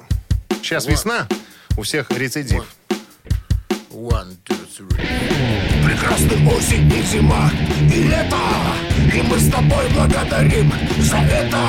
[0.61, 1.27] Сейчас весна,
[1.75, 2.65] у всех рецидив.
[4.01, 4.97] One, two, three.
[5.85, 7.51] Прекрасный осень и зима
[7.87, 8.35] и лето.
[9.13, 11.59] И мы с тобой благодарим за это.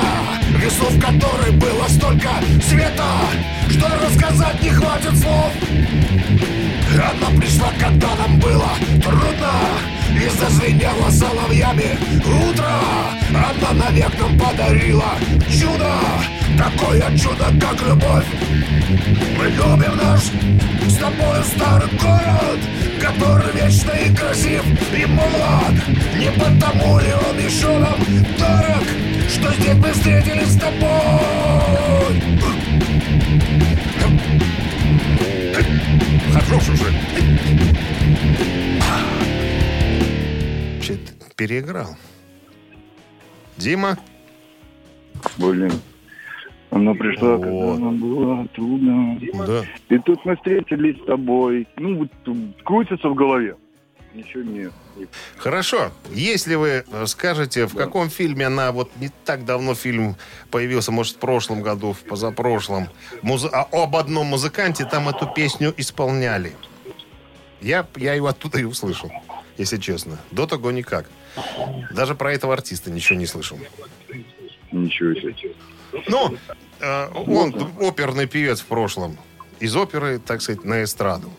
[0.57, 2.29] Весну, в которой было столько
[2.67, 3.05] света
[3.69, 5.51] Что рассказать не хватит слов.
[6.89, 8.69] Она пришла, когда нам было
[9.03, 9.51] трудно.
[10.19, 12.71] И зазвенела соловьями утро.
[13.29, 15.13] Она навек нам подарила
[15.51, 15.93] чудо.
[16.57, 18.25] Такое чудо, как любовь.
[19.37, 22.59] Мы любим наш с тобой старый город,
[23.01, 25.75] который вечно и красив, и молод.
[26.19, 27.99] Не потому ли он еще нам
[28.37, 28.83] дорог,
[29.27, 32.21] что здесь мы встретились с тобой.
[36.33, 36.93] Хорош уже.
[40.81, 41.97] Чет переиграл.
[43.57, 43.97] Дима?
[45.37, 45.71] Блин.
[46.73, 47.41] Она пришла, Вот.
[47.43, 49.19] когда нам было трудно.
[49.45, 49.61] Да.
[49.89, 51.67] И тут мы встретились с тобой.
[51.77, 52.09] Ну, вот
[52.63, 53.55] крутится в голове.
[54.15, 54.69] Ничего не...
[55.37, 55.91] Хорошо.
[56.11, 60.15] Если вы э, скажете, в каком фильме она, вот не так давно фильм
[60.51, 62.89] появился, может, в прошлом году, в позапрошлом,
[63.21, 66.53] музы- а об одном музыканте там эту песню исполняли.
[67.61, 69.11] Я, я ее оттуда и услышал,
[69.57, 70.17] если честно.
[70.31, 71.09] До того никак.
[71.91, 73.57] Даже про этого артиста ничего не слышал.
[74.71, 75.53] Ничего себе.
[76.07, 76.35] Ну,
[76.83, 79.17] э, он оперный певец в прошлом.
[79.59, 81.31] Из оперы, так сказать, на эстраду.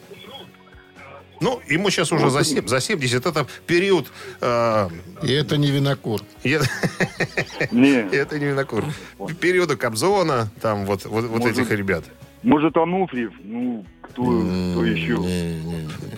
[1.40, 3.26] Ну, ему сейчас уже за, сем- за 70.
[3.26, 4.10] Это период...
[4.40, 4.88] э,
[5.22, 6.20] И это не винокур.
[6.44, 6.60] я-
[7.70, 8.84] Не, это не винокур.
[9.40, 12.04] Периода Кобзона, там вот, вот, вот Может, этих ребят.
[12.42, 13.32] может, Ануфриев?
[13.42, 15.16] Ну, кто, кто еще?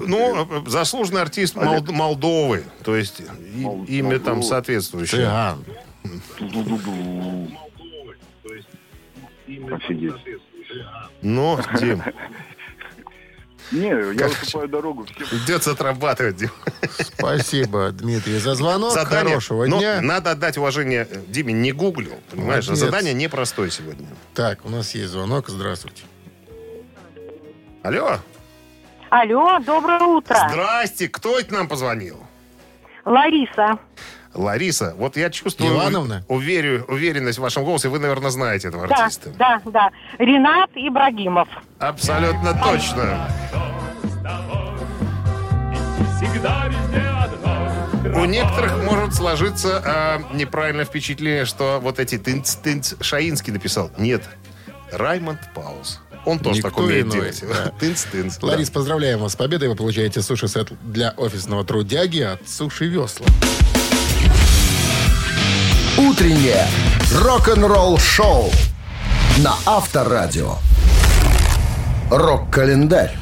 [0.01, 2.63] Ну, э, заслуженный артист Мол- Молдовы.
[2.85, 5.23] То есть и- имя там соответствующее.
[5.23, 5.65] Цыган.
[9.47, 10.15] Офигеть.
[11.23, 12.03] Ну, Дим,
[13.73, 15.27] Не, я уступаю дорогу всем.
[15.29, 16.51] придется отрабатывать, Дим.
[16.99, 18.93] Спасибо, Дмитрий, за звонок.
[18.93, 19.35] Задание.
[19.35, 20.01] Хорошего Но дня.
[20.01, 22.67] надо отдать уважение Диме, не гуглил, понимаешь?
[22.67, 22.85] Молодец.
[22.85, 24.07] Задание непростое сегодня.
[24.35, 25.49] Так, у нас есть звонок.
[25.49, 26.03] Здравствуйте.
[27.83, 28.19] Алло,
[29.11, 30.37] Алло, доброе утро.
[30.51, 32.19] здрасте, кто это нам позвонил?
[33.05, 33.79] Лариса.
[34.37, 36.25] Лариса, вот я чувствую Ивановна?
[36.29, 37.89] уверю, уверенность в вашем голосе.
[37.89, 39.31] Вы, наверное, знаете этого Да, артиста.
[39.39, 39.91] да, да.
[40.19, 41.49] Ренат Ибрагимов.
[41.79, 43.29] Абсолютно точно.
[48.15, 53.91] У некоторых может сложиться а, неправильное впечатление, что вот эти тынц-тынц Шаинский написал.
[53.99, 54.23] Нет,
[54.93, 56.01] Раймонд Паулс.
[56.25, 57.45] Он тоже Никто так умеет иной, делать.
[57.49, 57.73] да.
[57.81, 58.39] Тынц-тынц.
[58.41, 58.47] да.
[58.49, 59.69] Ларис, поздравляем вас с победой.
[59.69, 63.27] Вы получаете суши-сет для офисного трудяги от Суши Весла.
[66.09, 66.65] Утреннее
[67.13, 68.49] рок-н-ролл-шоу
[69.39, 70.55] на Авторадио.
[72.13, 73.17] Рок-календарь.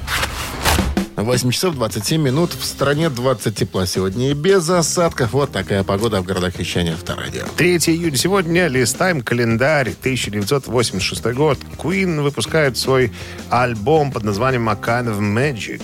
[1.17, 2.53] 8 часов 27 минут.
[2.53, 4.33] В стране 20 тепла сегодня.
[4.33, 5.33] И без осадков.
[5.33, 7.45] Вот такая погода в городах вещания Авторадио.
[7.57, 11.59] 3 июня сегодня листаем календарь 1986 год.
[11.79, 13.13] Queen выпускает свой
[13.49, 15.81] альбом под названием A Kind of Magic.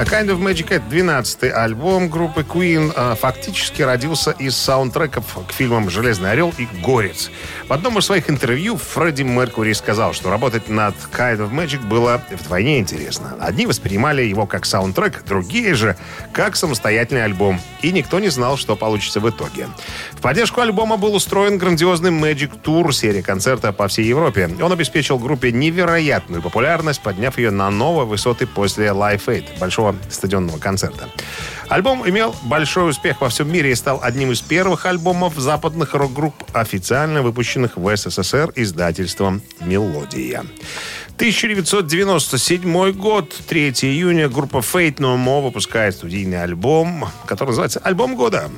[0.00, 2.90] A Kind of Magic— это 12-й альбом группы Queen.
[2.96, 7.30] а, Фактически родился из саундтреков к фильмам «Железный орел» и «Горец».
[7.68, 12.22] В одном из своих интервью Фредди Меркури сказал, что работать над Kind of Magic было
[12.30, 13.36] вдвойне интересно.
[13.40, 15.98] Одни воспринимали его как саундтрек, другие же—
[16.32, 17.60] как самостоятельный альбом.
[17.82, 19.68] И никто не знал, что получится в итоге.
[20.12, 24.48] В поддержку альбома был устроен грандиозный Magic Tour, серия концерта по всей Европе.
[24.62, 30.58] Он обеспечил группе невероятную популярность, подняв ее на новые высоты после Live Aid, большого стадионного
[30.58, 31.08] концерта.
[31.68, 36.34] Альбом имел большой успех во всем мире и стал одним из первых альбомов западных рок-групп,
[36.52, 40.44] официально выпущенных в СССР издательством «Мелодия».
[41.16, 48.50] 1997 год, 3 июня, группа Fate No More выпускает студийный альбом, который называется «Альбом года».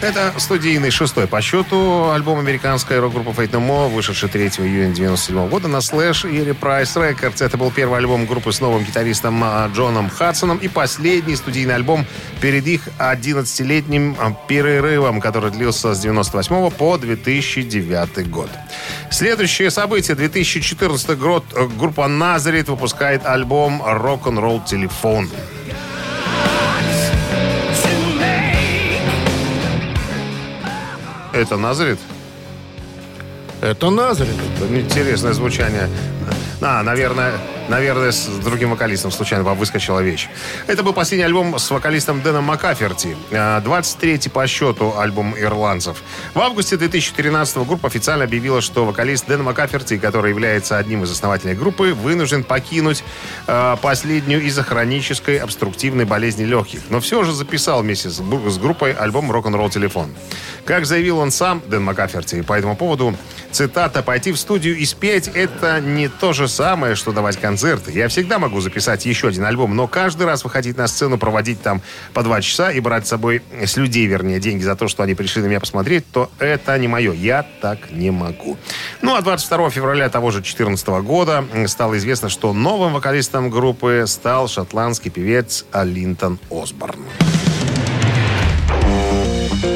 [0.00, 5.48] Это студийный шестой по счету альбом американской рок-группы Fate No More, вышедший 3 июня 1997
[5.48, 7.44] года на Slash и Reprise Records.
[7.44, 12.06] Это был первый альбом группы с новым гитаристом а, Джоном Хадсоном и последний студийный альбом
[12.40, 18.50] перед их 11-летним а, перерывом, который длился с 98 по 2009 год.
[19.10, 20.14] Следующее событие.
[20.14, 21.44] 2014 год.
[21.76, 25.28] Группа Назарит выпускает альбом «Рок-н-ролл телефон».
[31.38, 32.00] Это Назарит?
[33.60, 34.34] Это Назарет.
[34.70, 35.88] Интересное звучание.
[36.60, 37.34] А, наверное,
[37.68, 40.28] наверное, с другим вокалистом случайно вам выскочила вещь.
[40.66, 43.16] Это был последний альбом с вокалистом Дэном Маккаферти.
[43.30, 46.02] А, 23-й по счету альбом ирландцев.
[46.34, 51.54] В августе 2013 группа официально объявила, что вокалист Дэн Маккаферти, который является одним из основателей
[51.54, 53.04] группы, вынужден покинуть
[53.46, 56.80] а, последнюю из-за хронической обструктивной болезни легких.
[56.90, 60.14] Но все же записал вместе с, с группой альбом «Рок-н-ролл телефон».
[60.64, 63.16] Как заявил он сам, Дэн Маккаферти, по этому поводу,
[63.50, 67.90] цитата, «Пойти в студию и спеть– это не то же самое, что давать концерты.
[67.90, 71.82] Я всегда могу записать еще один альбом, но каждый раз выходить на сцену, проводить там
[72.14, 75.14] по два часа и брать с собой, с людей, вернее, деньги за то, что они
[75.14, 77.12] пришли на меня посмотреть, то это не мое.
[77.12, 78.56] Я так не могу».
[79.02, 84.46] Ну, а 22 февраля того же 2014 года стало известно, что новым вокалистом группы стал
[84.46, 87.00] шотландский певец Линтон Осборн.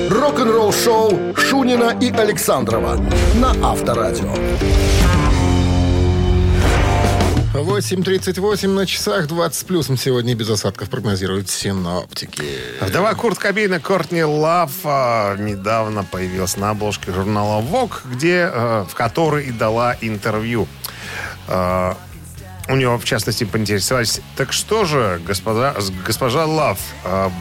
[0.08, 2.96] Рок-н-ролл-шоу Шунина и Александрова
[3.34, 4.32] на Авторадио.
[7.62, 12.42] 8.38 на часах, 20 с плюсом сегодня без осадков прогнозируют синоптики.
[12.80, 18.94] Вдова Курт Кобейна Кортни Лав а, недавно появилась на обложке журнала Vogue, где, а, в
[18.94, 20.66] которой и дала интервью.
[21.46, 21.96] А,
[22.68, 26.78] у него, в частности, поинтересовались, так что же, господа, госпожа Лав,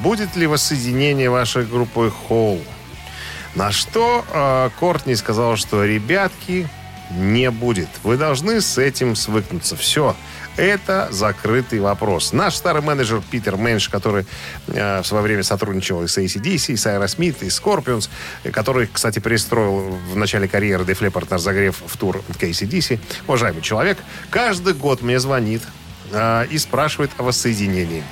[0.04, 2.62] будет ли воссоединение вашей группы Холл?
[3.56, 6.68] На что Кортни сказал, что ребятки
[7.18, 7.90] не будет.
[8.04, 9.76] Вы должны с этим свыкнуться.
[9.76, 10.16] Все.
[10.58, 12.34] Это закрытый вопрос.
[12.34, 14.26] Наш старый менеджер Питер Мэнш, который
[14.68, 18.10] э, в свое время сотрудничал и с ACDC, и с Aerosmith, и с Scorpions,
[18.44, 23.00] и который, кстати, пристроил в начале карьеры Def Leppard на разогрев в тур к ACDC,
[23.28, 23.98] уважаемый человек,
[24.30, 25.62] каждый год мне звонит
[26.12, 28.04] э, и спрашивает о воссоединении.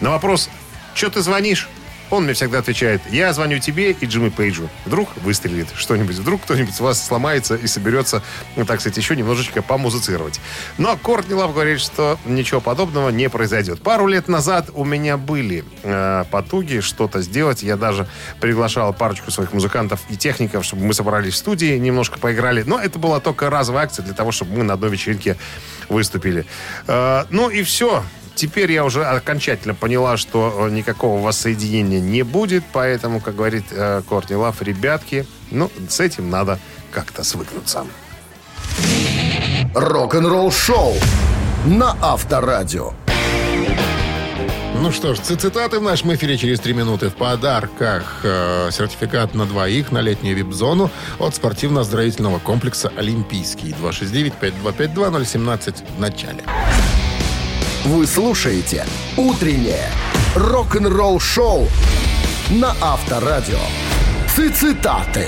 [0.00, 0.50] На вопрос,
[0.94, 1.68] что ты звонишь?
[2.10, 4.68] Он мне всегда отвечает, я звоню тебе и Джимми Пейджу.
[4.86, 8.22] Вдруг выстрелит что-нибудь, вдруг кто-нибудь с вас сломается и соберется,
[8.56, 10.40] ну, так сказать, еще немножечко помузицировать.
[10.78, 13.82] Но Кортни Лав говорит, что ничего подобного не произойдет.
[13.82, 17.62] Пару лет назад у меня были э, потуги что-то сделать.
[17.62, 18.08] Я даже
[18.40, 22.62] приглашал парочку своих музыкантов и техников, чтобы мы собрались в студии, немножко поиграли.
[22.62, 25.36] Но это была только разовая акция для того, чтобы мы на одной вечеринке
[25.88, 26.46] выступили.
[26.86, 28.02] Э, ну и все.
[28.38, 34.00] Теперь я уже окончательно поняла, что э, никакого воссоединения не будет, поэтому, как говорит э,
[34.08, 36.58] Кортни Лав, ребятки, ну, с этим надо
[36.90, 37.84] как-то свыкнуться.
[39.74, 40.94] Рок-н-ролл шоу
[41.66, 42.94] на Авторадио.
[44.80, 47.08] Ну что ж, цитаты в нашем эфире через три минуты.
[47.08, 53.74] В подарках э, сертификат на двоих на летнюю вип-зону от спортивно-оздоровительного комплекса «Олимпийский».
[53.80, 56.44] 269-5252-017 в начале.
[57.88, 58.84] Вы слушаете
[59.16, 59.88] «Утреннее
[60.36, 61.68] рок-н-ролл шоу»
[62.50, 63.56] на Авторадио.
[64.26, 65.26] Цитаты.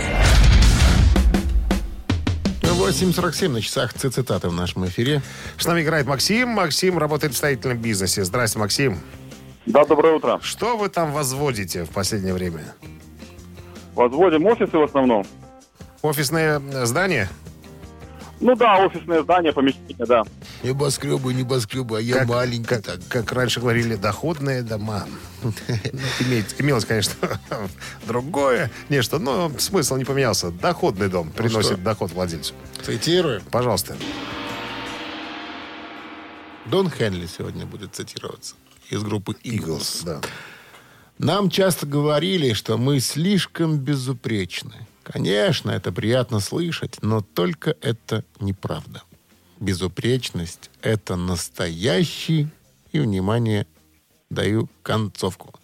[2.60, 5.22] 8.47 на часах цитаты в нашем эфире.
[5.56, 6.50] С нами играет Максим.
[6.50, 8.24] Максим работает в строительном бизнесе.
[8.24, 8.98] Здрасте, Максим.
[9.64, 10.38] Да, доброе утро.
[10.42, 12.74] Что вы там возводите в последнее время?
[13.94, 15.24] Возводим офисы в основном.
[16.02, 17.30] Офисное э, здание?
[18.38, 20.24] Ну да, офисное здание, помещение, да.
[20.62, 23.00] Небоскребы, небоскребы, а я Как- маленький как, так.
[23.08, 25.06] как раньше говорили, доходные дома.
[25.42, 25.52] Ну,
[26.20, 27.14] имеет- имелось, конечно,
[28.06, 30.50] другое нечто, но смысл не поменялся.
[30.50, 31.76] Доходный дом приносит что?
[31.78, 32.52] доход владельцу.
[32.84, 33.40] Цитирую.
[33.50, 33.96] Пожалуйста.
[36.66, 38.54] Дон Хенли сегодня будет цитироваться
[38.90, 40.02] из группы Eagles.
[40.04, 40.20] Да.
[41.18, 44.86] Нам часто говорили, что мы слишком безупречны.
[45.04, 49.02] Конечно, это приятно слышать, но только это неправда.
[49.60, 52.48] Безупречность– это настоящий,
[52.92, 53.66] и, внимание,
[54.30, 55.54] даю концовку.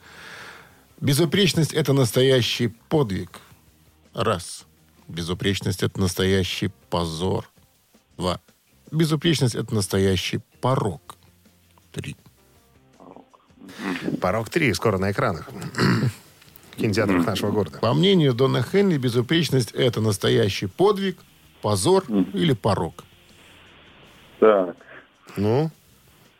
[1.00, 3.40] Безупречность– это настоящий подвиг.
[4.12, 4.66] Раз.
[5.08, 7.48] Безупречность– это настоящий позор.
[8.18, 8.38] Два.
[8.92, 11.16] Безупречность– это настоящий порог.
[11.92, 12.16] Три.
[14.20, 15.48] Порог 3 скоро на экранах.
[16.72, 17.78] В кинотеатрах нашего города.
[17.78, 21.18] По мнению Дона Хенли, безупречность– это настоящий подвиг,
[21.62, 22.04] позор
[22.34, 23.02] или порог.
[24.38, 24.76] Так.
[25.36, 25.70] Ну,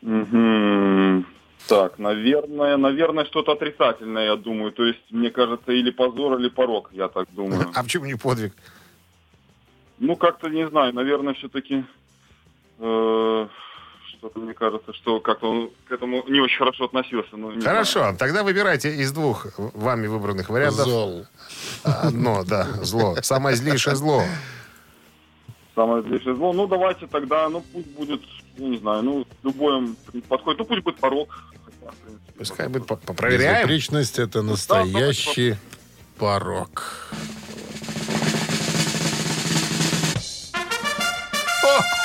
[0.01, 1.25] Мгм.
[1.67, 4.71] Так, наверное, наверное, что-то отрицательное, я думаю.
[4.71, 7.71] То есть, мне кажется, или позор, или порог, я так думаю.
[7.75, 8.53] а почему не подвиг?
[9.99, 11.83] Ну, как-то, не знаю, наверное, все-таки...
[12.79, 13.47] э,
[14.17, 17.35] что-то мне кажется, что как-то он к этому не очень хорошо относился.
[17.35, 17.75] ну, не знаю.
[17.75, 20.85] Хорошо, тогда выбирайте из двух вами выбранных вариантов.
[20.85, 21.25] Зол.
[21.83, 23.15] Одно, да, зло.
[23.21, 24.23] Самое злейшее зло.
[25.77, 26.53] Самое злейшее зло.
[26.53, 28.19] Ну, давайте тогда, ну, пусть будет,
[28.57, 29.89] я не знаю, ну, любое
[30.27, 30.57] подходит.
[30.57, 31.29] Ну, пусть будет порог.
[31.63, 33.57] Хотя, принципе, Пускай будет, по- попроверяем.
[33.67, 35.55] Безупречность– это настоящий
[36.17, 37.11] порог.
[41.63, 41.96] Не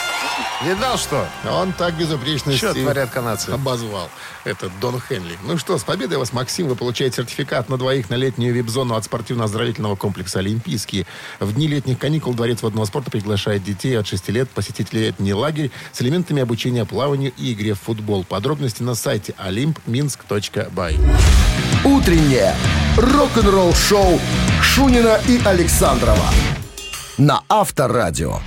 [0.80, 1.26] дал что?
[1.50, 3.50] Он так безупречность Что творят канадцы?
[3.50, 4.08] обозвал.
[4.44, 5.36] Это Дон Хенли.
[5.44, 6.68] Ну что, с победой вас, Максим.
[6.68, 11.06] Вы получаете сертификат на двоих на летнюю вип-зону от спортивно-оздоровительного комплекса «Олимпийский».
[11.40, 15.70] В дни летних каникул Дворец водного спорта приглашает детей от 6 лет посетить летний лагерь
[15.92, 18.24] с элементами обучения плаванию и игре в футбол.
[18.24, 20.98] Подробности на сайте olympminsk.by.
[21.84, 22.54] Утреннее
[22.96, 24.20] рок-н-ролл шоу
[24.62, 26.28] Шунина и Александрова
[27.18, 28.40] на Авторадио.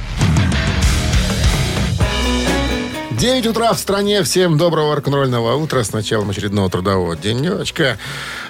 [3.17, 4.23] 9 утра в стране.
[4.23, 7.97] Всем доброго рок-н-ролльного утра с началом очередного трудового денечка.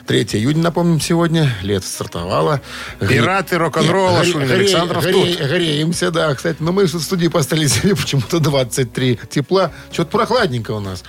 [0.08, 1.54] 3 июня, напомним, сегодня.
[1.62, 2.62] Лето стартовало.
[3.00, 5.48] Пираты рок-н-ролла, Нет, Шунин Александров горе- тут.
[5.48, 6.34] Греемся, да.
[6.34, 9.72] Кстати, но мы в студии поставили себе почему-то 23 тепла.
[9.92, 11.04] Что-то прохладненько у нас.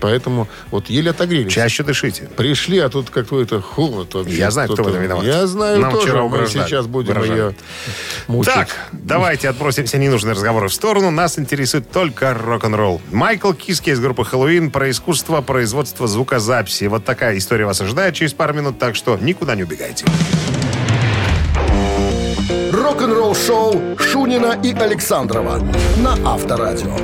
[0.00, 1.52] Поэтому вот еле отогрелись.
[1.52, 2.28] Чаще дышите.
[2.36, 4.36] Пришли, а тут какой-то холод вообще.
[4.36, 5.24] Я знаю, кто в этом виноват.
[5.24, 6.06] Я знаю Нам тоже.
[6.06, 6.64] вчера Мы угрожали.
[6.66, 7.38] сейчас будем Угрожали.
[7.38, 7.54] ее
[8.28, 8.52] мучить.
[8.54, 11.10] Так, давайте отбросим все ненужные разговоры в сторону.
[11.10, 13.00] Нас интересует только рок-н-ролл.
[13.10, 16.84] Майкл Киски из группы «Хэллоуин» про искусство производства звукозаписи.
[16.84, 20.04] Вот такая история вас ожидает через пару минут, так что никуда не убегайте.
[22.72, 25.58] Рок-н-ролл шоу Шунина и Александрова
[25.98, 26.96] на Авторадио.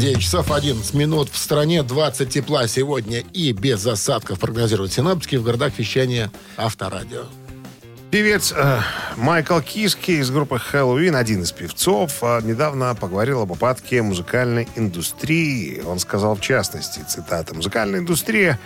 [0.00, 1.28] 9 часов 11 минут.
[1.30, 7.24] В стране 20 тепла сегодня и без осадков прогнозируют синаптики в городах вещания Авторадио.
[8.10, 8.80] Певец э,
[9.18, 15.82] Майкл Киски из группы «Хэллоуин», один из певцов, э, недавно поговорил об упадке музыкальной индустрии.
[15.86, 18.58] Он сказал в частности, цитата, «Музыкальная индустрия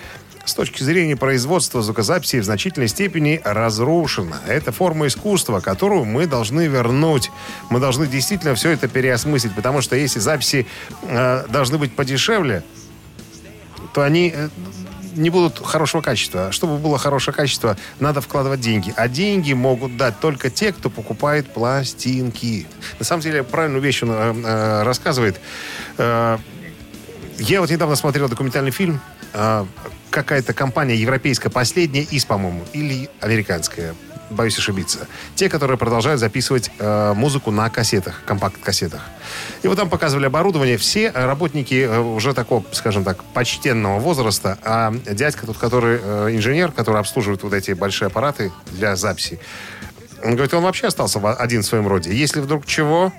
[0.45, 4.41] с точки зрения производства звукозаписи в значительной степени разрушена.
[4.47, 7.31] Это форма искусства, которую мы должны вернуть.
[7.71, 10.67] Мы должны действительно все это переосмыслить, потому что если записи
[11.03, 12.63] э, должны быть подешевле,
[13.92, 14.49] то они э,
[15.17, 16.53] не будут хорошего качества.
[16.53, 18.92] Чтобы было хорошее качество, надо вкладывать деньги.
[18.97, 22.67] А деньги могут дать только те, кто покупает пластинки.
[22.99, 25.40] На самом деле, правильную вещь он э, э, рассказывает.
[25.99, 26.38] Э,
[27.38, 29.01] я вот недавно смотрел документальный фильм
[30.11, 33.95] какая-то компания европейская, последняя из, по-моему, или американская,
[34.31, 35.07] боюсь ошибиться.
[35.35, 39.03] Те, которые продолжают записывать э, музыку на кассетах, компакт-кассетах.
[39.63, 40.77] И вот там показывали оборудование.
[40.77, 46.73] Все работники э, уже такого, скажем так, почтенного возраста, а дядька тут, который э, инженер,
[46.73, 49.39] который обслуживает вот эти большие аппараты для записи,
[50.23, 52.15] он говорит, он вообще остался один в своем роде.
[52.15, 53.13] Если вдруг чего,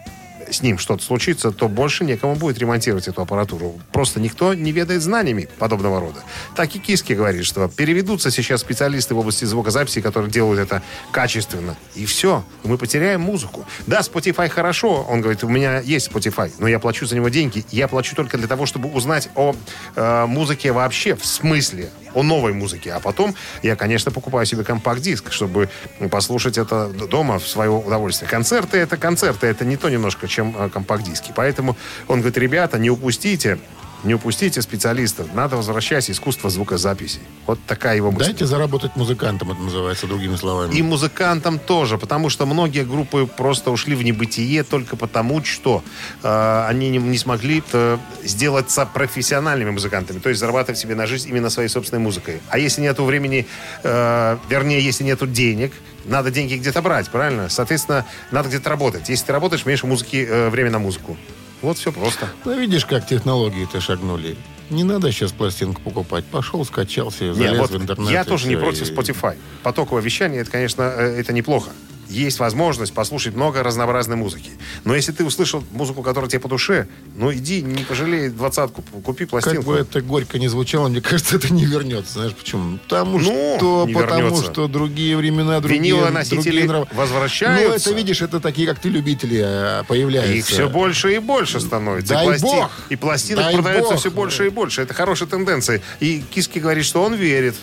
[0.51, 3.79] с ним что-то случится, то больше некому будет ремонтировать эту аппаратуру.
[3.91, 6.21] Просто никто не ведает знаниями подобного рода.
[6.55, 10.81] Так и Киски говорит, что переведутся сейчас специалисты в области звукозаписи, которые делают это
[11.11, 11.75] качественно.
[11.95, 12.43] И все.
[12.63, 13.65] Мы потеряем музыку.
[13.87, 15.05] Да, Spotify хорошо.
[15.09, 17.65] Он говорит, у меня есть Spotify, но я плачу за него деньги.
[17.71, 19.55] Я плачу только для того, чтобы узнать о
[19.95, 22.93] э, музыке вообще, в смысле, о новой музыке.
[22.93, 25.69] А потом я, конечно, покупаю себе компакт-диск, чтобы
[26.09, 28.29] послушать это дома в свое удовольствие.
[28.29, 31.31] Концерты— это концерты, это не то немножко, чем э, компакт-диски.
[31.35, 31.75] Поэтому
[32.07, 33.57] он говорит, ребята, не упустите,
[34.05, 35.33] не упустите специалистов.
[35.33, 37.19] Надо возвращать искусство звукозаписи.
[37.47, 38.25] Вот такая его мысль.
[38.25, 40.75] Дайте заработать музыкантам, это называется, другими словами.
[40.75, 45.83] И музыкантам тоже, потому что многие группы просто ушли в небытие только потому, что
[46.23, 51.29] э, они не, не смогли э, сделаться профессиональными музыкантами, то есть зарабатывать себе на жизнь
[51.29, 52.41] именно своей собственной музыкой.
[52.49, 53.47] А если нету времени,
[53.83, 55.71] э, вернее, если нету денег,
[56.05, 57.49] надо деньги где-то брать, правильно?
[57.49, 59.09] Соответственно, надо где-то работать.
[59.09, 61.17] Если ты работаешь, меньше музыки, э, время на музыку.
[61.61, 62.27] Вот все просто.
[62.43, 64.35] Ну, видишь, как технологии-то шагнули.
[64.69, 66.25] Не надо сейчас пластинку покупать.
[66.25, 68.09] Пошел, скачался, залез вот в интернет.
[68.11, 69.35] я тоже не против и- Spotify.
[69.63, 71.69] Потоковое вещание, это, конечно, э, это неплохо.
[72.07, 74.51] Есть возможность послушать много разнообразной музыки.
[74.83, 79.25] Но если ты услышал музыку, которая тебе по душе, ну иди, не пожалей двадцатку, купи
[79.25, 79.71] Как пластинку.
[79.71, 82.13] бы это горько не звучало, мне кажется, это не вернется.
[82.13, 82.77] Знаешь почему?
[82.77, 84.51] Потому Ну, что, потому вернется.
[84.51, 87.67] что другие времена, другие, Виниловые носители другие нрав- возвращаются.
[87.69, 90.33] Ну, это, видишь, это такие, как ты, любители, э, появляются.
[90.33, 92.13] Их все больше и больше становится.
[92.13, 92.71] Дай и, пласти- бог!
[92.89, 93.99] и пластинок Дай продается бог!
[93.99, 94.81] все больше и больше.
[94.83, 95.81] Это хорошая тенденция.
[95.99, 97.55] И Киски говорит, что он верит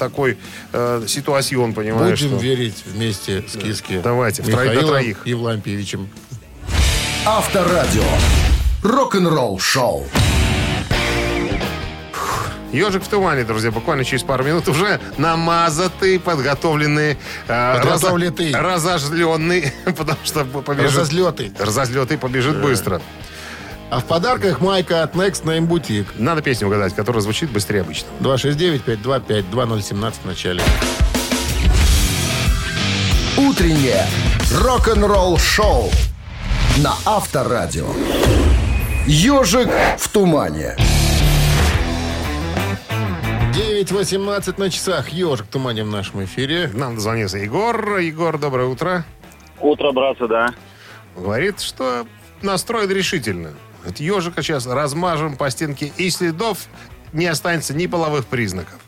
[0.00, 0.36] такой
[0.72, 2.18] э, ситуацион, понимаешь?
[2.20, 4.00] Будем что- верить вместе с Киски.
[4.02, 5.26] Давайте, Михаилом троих.
[5.26, 6.08] Евлампиевичем.
[7.24, 8.02] Авторадио.
[8.82, 10.06] Рок-н-ролл шоу.
[12.72, 18.52] Ежик в тумане, друзья, буквально через пару минут уже намазатый, подготовленный, э, Подготовленный.
[18.52, 20.92] разо- разожленный, потому что побежит.
[20.96, 21.52] Разозлеты.
[21.58, 23.02] Разозлетый побежит быстро.
[23.90, 26.06] А в подарках майка от Next Name Boutique.
[26.16, 28.14] Надо песню угадать, которая звучит быстрее обычного.
[28.20, 30.62] 269-525-2017 в начале.
[33.36, 34.06] Утреннее
[34.62, 35.90] рок-н-ролл шоу
[36.78, 37.88] на Авторадио.
[39.06, 39.68] Ежик
[39.98, 40.76] в тумане.
[43.52, 45.08] 9.18 на часах.
[45.08, 46.70] Ежик в тумане в нашем эфире.
[46.74, 47.98] Нам дозвонился Егор.
[47.98, 49.04] Егор, доброе утро.
[49.58, 50.50] Утро, братцы, да.
[51.16, 52.06] Говорит, что
[52.40, 53.50] настроен решительно.
[53.86, 56.66] От ежика сейчас размажем по стенке, и следов
[57.12, 58.80] не останется ни половых признаков.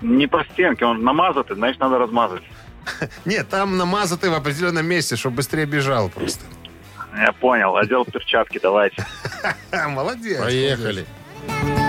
[0.00, 2.42] Не по стенке, он намазатый, значит, надо размазать.
[3.24, 6.44] Нет, там намазатый в определенном месте, чтобы быстрее бежал просто.
[7.16, 9.04] Я понял, одел перчатки, давайте.
[9.72, 10.40] Молодец.
[10.40, 11.04] Поехали.
[11.48, 11.79] Trying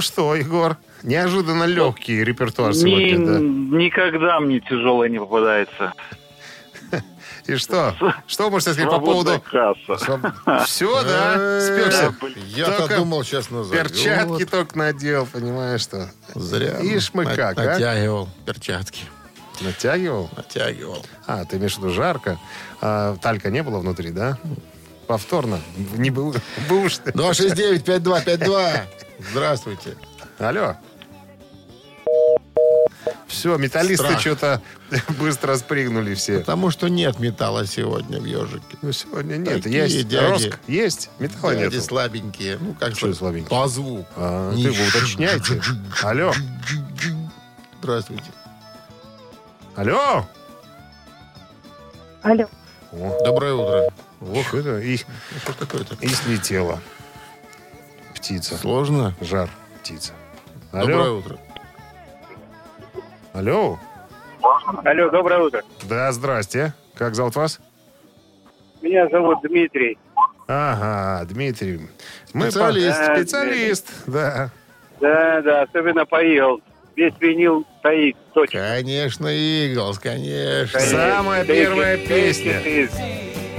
[0.00, 3.38] Ну что, Егор, неожиданно легкий репертуар сегодня, да?
[3.38, 5.92] Никогда мне тяжелое не попадается.
[7.44, 7.94] И что?
[8.26, 9.38] Что можете сказать по поводу...
[9.42, 10.64] касса.
[10.64, 11.60] Все, да?
[11.60, 12.14] Спекся.
[12.46, 13.76] Я-то думал сейчас назад.
[13.76, 16.08] Перчатки только надел, понимаешь что?
[16.34, 16.78] Зря.
[16.80, 17.64] Ишь мы как, а?
[17.64, 19.02] Натягивал перчатки.
[19.60, 20.30] Натягивал?
[20.34, 21.04] Натягивал.
[21.26, 22.38] А, ты имеешь в виду жарко.
[22.80, 24.38] А, талька не было внутри, да?
[25.10, 25.58] Повторно.
[25.96, 26.36] Не был,
[26.68, 27.10] был уж ты.
[27.10, 28.82] 269-5252.
[29.32, 29.96] Здравствуйте.
[30.38, 30.76] Алло.
[33.26, 34.20] Все, металлисты Страх.
[34.20, 34.62] что-то
[35.18, 36.38] быстро спрыгнули все.
[36.38, 38.76] Потому что нет металла сегодня в ежике.
[38.82, 39.64] Ну, сегодня нет.
[39.64, 40.30] Такие есть дяди.
[40.30, 41.10] Роск, есть.
[41.18, 41.84] Металла Дяди нет.
[41.84, 42.58] слабенькие.
[42.60, 43.50] Ну, как Что слабенькие?
[43.50, 44.06] По звуку.
[44.14, 45.60] А, Не ты вы уточняйте.
[46.04, 46.32] Алло.
[47.80, 48.30] Здравствуйте.
[49.74, 50.24] Алло.
[52.22, 52.46] Алло.
[52.92, 53.92] О, Доброе утро.
[54.20, 55.94] Ох, это и, Что такое-то?
[56.00, 56.80] и слетела.
[58.14, 58.56] Птица.
[58.56, 59.14] Сложно?
[59.20, 59.48] Жар
[59.80, 60.12] птица.
[60.72, 61.18] Доброе Алло.
[61.18, 61.38] утро.
[63.32, 63.78] Алло.
[64.84, 65.62] Алло, доброе утро.
[65.88, 66.74] Да, здрасте.
[66.94, 67.60] Как зовут вас?
[68.82, 69.98] Меня зовут Дмитрий.
[70.48, 71.88] Ага, Дмитрий.
[72.32, 73.06] Мы Специалист.
[73.06, 74.50] по- Специалист, да.
[75.00, 76.62] Да, да, особенно по Eagles.
[76.96, 78.60] Весь винил стоит, точно.
[78.60, 80.78] Конечно, Иглс, конечно.
[80.80, 82.60] Самая первая песня.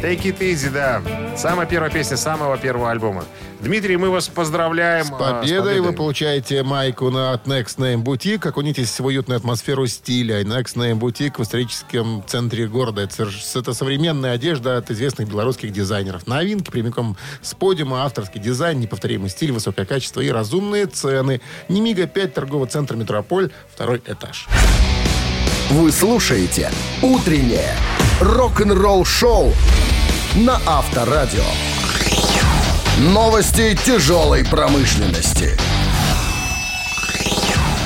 [0.02, 1.00] Take it easy, да.
[1.38, 3.24] Самая первая песня самого первого альбома.
[3.60, 5.06] Дмитрий, мы вас поздравляем.
[5.06, 8.48] С а, победой вы получаете майку на, от Next Name Boutique.
[8.48, 10.42] Окунитесь в уютную атмосферу стиля.
[10.42, 13.02] Next Name Boutique в историческом центре города.
[13.02, 16.26] Это, это современная одежда от известных белорусских дизайнеров.
[16.26, 21.42] Новинки прямиком с подиума, авторский дизайн, неповторимый стиль, высокое качество и разумные цены.
[21.70, 24.48] Немига 5, торговый центр «Метрополь», второй этаж.
[25.72, 26.70] Вы слушаете
[27.02, 27.78] «Утреннее
[28.20, 29.54] рок-н-ролл-шоу»
[30.36, 31.46] на Авторадио.
[33.00, 35.58] Новости тяжелой промышленности.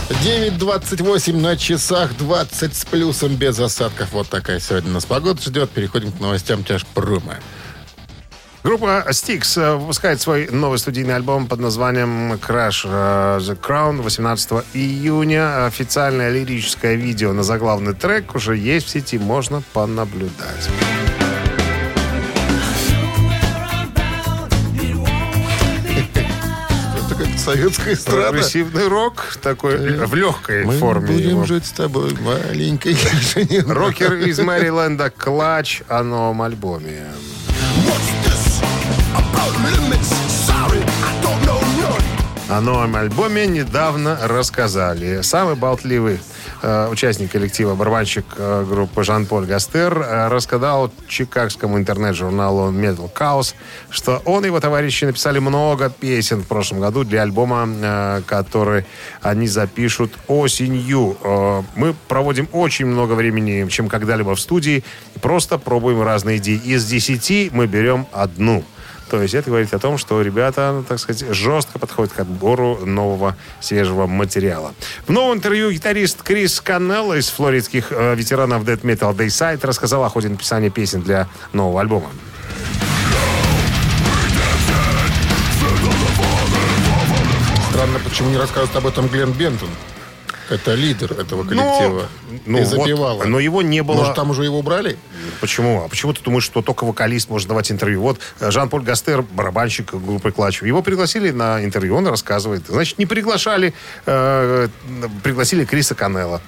[0.10, 4.14] 9.28 на часах, 20 с плюсом, без осадков.
[4.14, 5.70] Вот такая сегодня нас погода ждет.
[5.70, 7.36] Переходим к новостям тяжпрома.
[8.66, 14.54] Группа Styx э, выпускает свой новый студийный альбом под названием Crash э, the Crown 18
[14.74, 15.68] июня.
[15.68, 20.68] Официальное лирическое видео на заглавный трек уже есть в сети, можно понаблюдать.
[27.38, 28.30] Советская эстрада.
[28.32, 31.06] Прогрессивный рок такой в легкой Мы форме.
[31.06, 31.46] будем его.
[31.46, 32.98] жить с тобой маленькой.
[33.68, 37.04] Рокер из Мэриленда Клач о новом альбоме.
[42.56, 45.22] О новом альбоме недавно рассказали.
[45.24, 46.20] Самый болтливый
[46.62, 53.56] э, участник коллектива, барабанщик э, группы Жан-Поль Гастер, э, рассказал чикагскому интернет-журналу Metal Chaos,
[53.90, 58.86] что он и его товарищи написали много песен в прошлом году для альбома, который
[59.22, 61.18] они запишут осенью.
[61.76, 64.84] Мы проводим очень много времени, чем когда-либо в студии,
[65.20, 66.62] просто пробуем разные идеи.
[66.64, 68.64] Из десяти мы берем одну.
[69.10, 72.86] То есть это говорит о том, что ребята, ну, так сказать, жестко подходят к отбору
[72.86, 74.74] нового свежего материала.
[75.08, 80.10] В новом интервью гитарист Крис Каннелло из флоридских э, ветеранов Death Metal Dayside рассказал о
[80.10, 82.10] ходе написания песен для нового альбома.
[87.70, 89.70] Странно, почему не рассказывает об этом Глен Бентон.
[90.50, 92.08] Это лидер этого коллектива.
[92.46, 93.24] ну и вот, запевала.
[93.24, 94.98] но его не было- Может, там уже его убрали?
[95.42, 95.84] Почему?
[95.84, 98.02] А почему ты думаешь, что только вокалист может давать интервью?
[98.02, 100.62] Вот э, Жан-Поль Гастер, барабанщик группы Клач.
[100.62, 102.64] Его пригласили на интервью, он рассказывает.
[102.68, 103.74] Значит, не приглашали,
[104.06, 104.68] э,
[105.24, 106.42] пригласили Криса Канелла.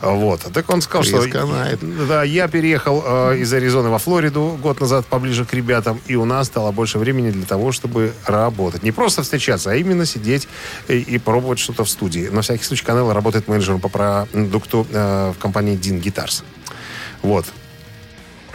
[0.00, 0.40] Вот.
[0.52, 1.38] Так он сказал, Крис что...
[1.38, 1.78] канает.
[2.08, 6.24] Да, я переехал э, из Аризоны во Флориду год назад поближе к ребятам, и у
[6.24, 8.82] нас стало больше времени для того, чтобы работать.
[8.82, 10.48] Не просто встречаться, а именно сидеть
[10.88, 12.28] и, и пробовать что-то в студии.
[12.28, 16.42] На всякий случай Канелла работает менеджером по продукту э, в компании Dean Guitars.
[17.22, 17.46] Вот.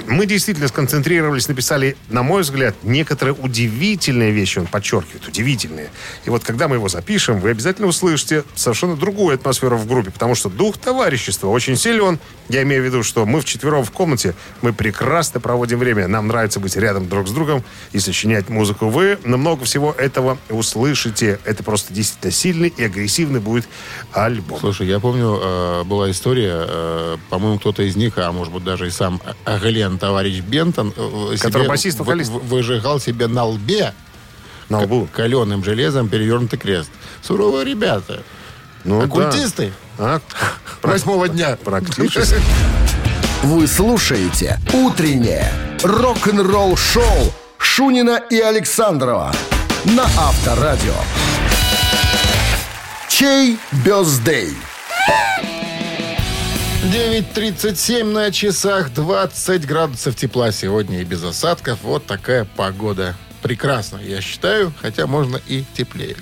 [0.09, 5.91] Мы действительно сконцентрировались, написали, на мой взгляд, некоторые удивительные вещи, он подчеркивает, удивительные.
[6.25, 10.33] И вот когда мы его запишем, вы обязательно услышите совершенно другую атмосферу в группе, потому
[10.33, 12.17] что дух товарищества очень силен.
[12.49, 14.33] Я имею в виду, что мы вчетвером в комнате,
[14.63, 18.89] мы прекрасно проводим время, нам нравится быть рядом друг с другом и сочинять музыку.
[18.89, 21.39] Вы много всего этого услышите.
[21.45, 23.67] Это просто действительно сильный и агрессивный будет
[24.11, 24.59] альбом.
[24.59, 28.87] Слушай, я помню, э, была история, э, по-моему, кто-то из них, а может быть даже
[28.87, 32.31] и сам Аглен, товарищ Бентон, э, Который себе басист, вы- вокалист.
[32.31, 33.93] вы- выжигал себе на лбе
[34.69, 35.07] На лбу.
[35.13, 36.89] каленым железом перевернутый крест.
[37.21, 38.23] Суровые ребята.
[38.85, 39.73] Ну, Оккультисты.
[39.97, 40.15] да.
[40.15, 40.21] А?
[40.87, 41.57] Восьмого дня.
[41.63, 42.35] Практически.
[43.43, 45.51] Вы слушаете «Утреннее
[45.83, 49.33] рок-н-ролл-шоу» Шунина и Александрова
[49.85, 50.93] на Авторадио.
[53.09, 54.55] Чей бездей?
[56.91, 61.79] 9.37 на часах, 20 градусов тепла сегодня и без осадков.
[61.83, 63.15] Вот такая погода.
[63.43, 66.15] Прекрасно, я считаю, хотя можно и теплее.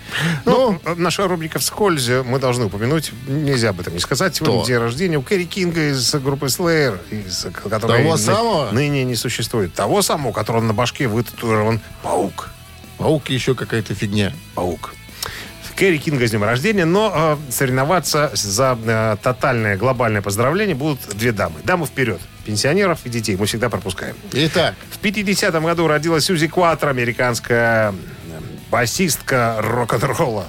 [0.45, 4.35] Ну, Ну, наша рубрика «Вскользь» мы должны упомянуть, нельзя об этом не сказать.
[4.35, 4.67] Сегодня Кто?
[4.67, 8.71] день рождения у Кэрри Кинга из группы Slayer, из, которой Того ны- самого?
[8.71, 9.73] ныне не существует.
[9.73, 12.49] Того самого, у которого на башке вытатуирован паук.
[12.97, 14.33] паук еще какая-то фигня.
[14.53, 14.93] Паук.
[15.77, 21.31] Кэрри Кинга с днем рождения, но э, соревноваться за э, тотальное глобальное поздравление будут две
[21.31, 21.59] дамы.
[21.63, 22.19] Дамы вперед.
[22.45, 24.15] Пенсионеров и детей мы всегда пропускаем.
[24.33, 27.93] Итак, В 50-м году родилась Сьюзи Куатро, американская
[28.71, 30.45] басистка рок-н-ролла.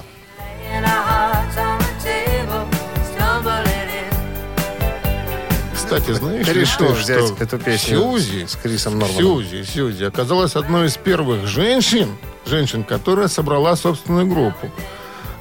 [5.75, 9.43] кстати, знаешь ли ты, взять что эту песню Сьюзи, с Крисом Норманом?
[9.43, 12.15] Сьюзи, Сьюзи оказалась одной из первых женщин,
[12.45, 14.71] женщин, которая собрала собственную группу.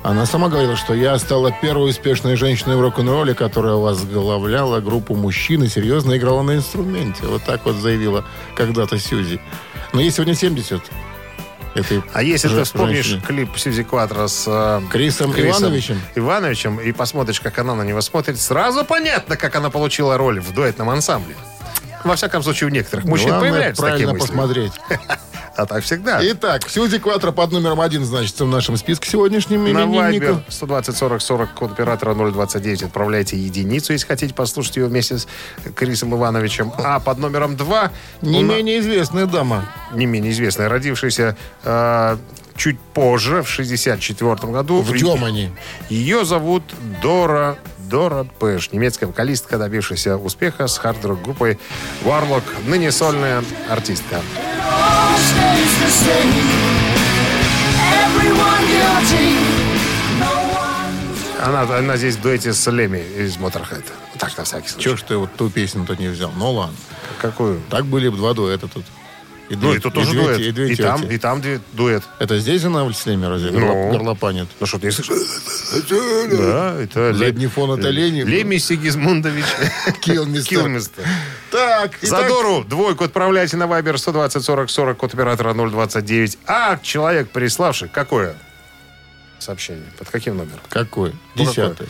[0.02, 5.64] Она сама говорила, что я стала первой успешной женщиной в рок-н-ролле, которая возглавляла группу мужчин
[5.64, 7.26] и серьезно играла на инструменте.
[7.26, 8.24] Вот так вот заявила
[8.54, 9.40] когда-то Сьюзи.
[9.92, 10.80] Но ей сегодня 70.
[11.74, 13.22] Этой А если ты вспомнишь женщине.
[13.26, 16.00] клип Сьюзи Кватро с э, Крисом Ивановичем?
[16.14, 20.52] Ивановичем и посмотришь, как она на него смотрит, сразу понятно, как она получила роль в
[20.54, 21.36] дуэтном ансамбле.
[22.04, 24.26] Во всяком случае, у некоторых мужчин Главное появляются такие правильно мысли.
[24.28, 24.72] посмотреть.
[25.58, 26.20] А так всегда.
[26.22, 29.80] Итак, Сьюзи Кватро под номером один значится в нашем списке сегодняшним На.
[29.80, 35.26] Viber 120 40 40 код оператора 029 отправляйте единицу, если хотите послушать ее вместе с
[35.74, 36.72] Крисом Ивановичем.
[36.78, 37.90] А под номером 2
[38.22, 39.68] Не менее известная дама.
[39.92, 42.16] не менее известная, родившаяся э,
[42.54, 44.82] чуть позже, в 64 году.
[44.82, 45.50] В Германии.
[45.88, 46.62] Ее зовут
[47.02, 51.58] Дора Дора Пэш, немецкая вокалистка, добившаяся успеха с хард-рок группой
[52.04, 54.20] Warlock, ныне сольная артистка.
[61.40, 63.84] Она, она здесь в дуэте с Леми из Motorhead.
[64.18, 64.84] Так, на всякий случай.
[64.84, 66.32] Чего ж ты вот ту песню-то не взял?
[66.36, 66.76] Ну ладно.
[67.22, 67.62] Какую?
[67.70, 68.84] Так были бы два дуэта тут.
[69.48, 70.36] И Ну, две- и тут тоже две дуэт.
[70.36, 71.12] те- И, две И там, тети.
[71.14, 71.42] и там
[71.72, 72.02] дуэт.
[72.18, 73.50] Это здесь она в Слеме разве?
[73.50, 73.60] Ну.
[73.60, 74.48] Горло- Горлопанит.
[74.60, 75.16] Ну что, ты слышишь?
[76.30, 78.22] Да, это Задний фон это Лени.
[78.22, 79.44] Леми Сигизмундович
[80.00, 80.58] Килмистер.
[80.60, 81.04] Килмистер.
[81.50, 86.38] Так, За итак, Дору двойку отправляйте на Вайбер 120 40 40, код оператора 029.
[86.46, 88.34] А человек, приславший, какое
[89.38, 89.84] сообщение?
[89.98, 90.60] Под каким номером?
[90.68, 91.14] Какой?
[91.36, 91.86] Ну, Десятый.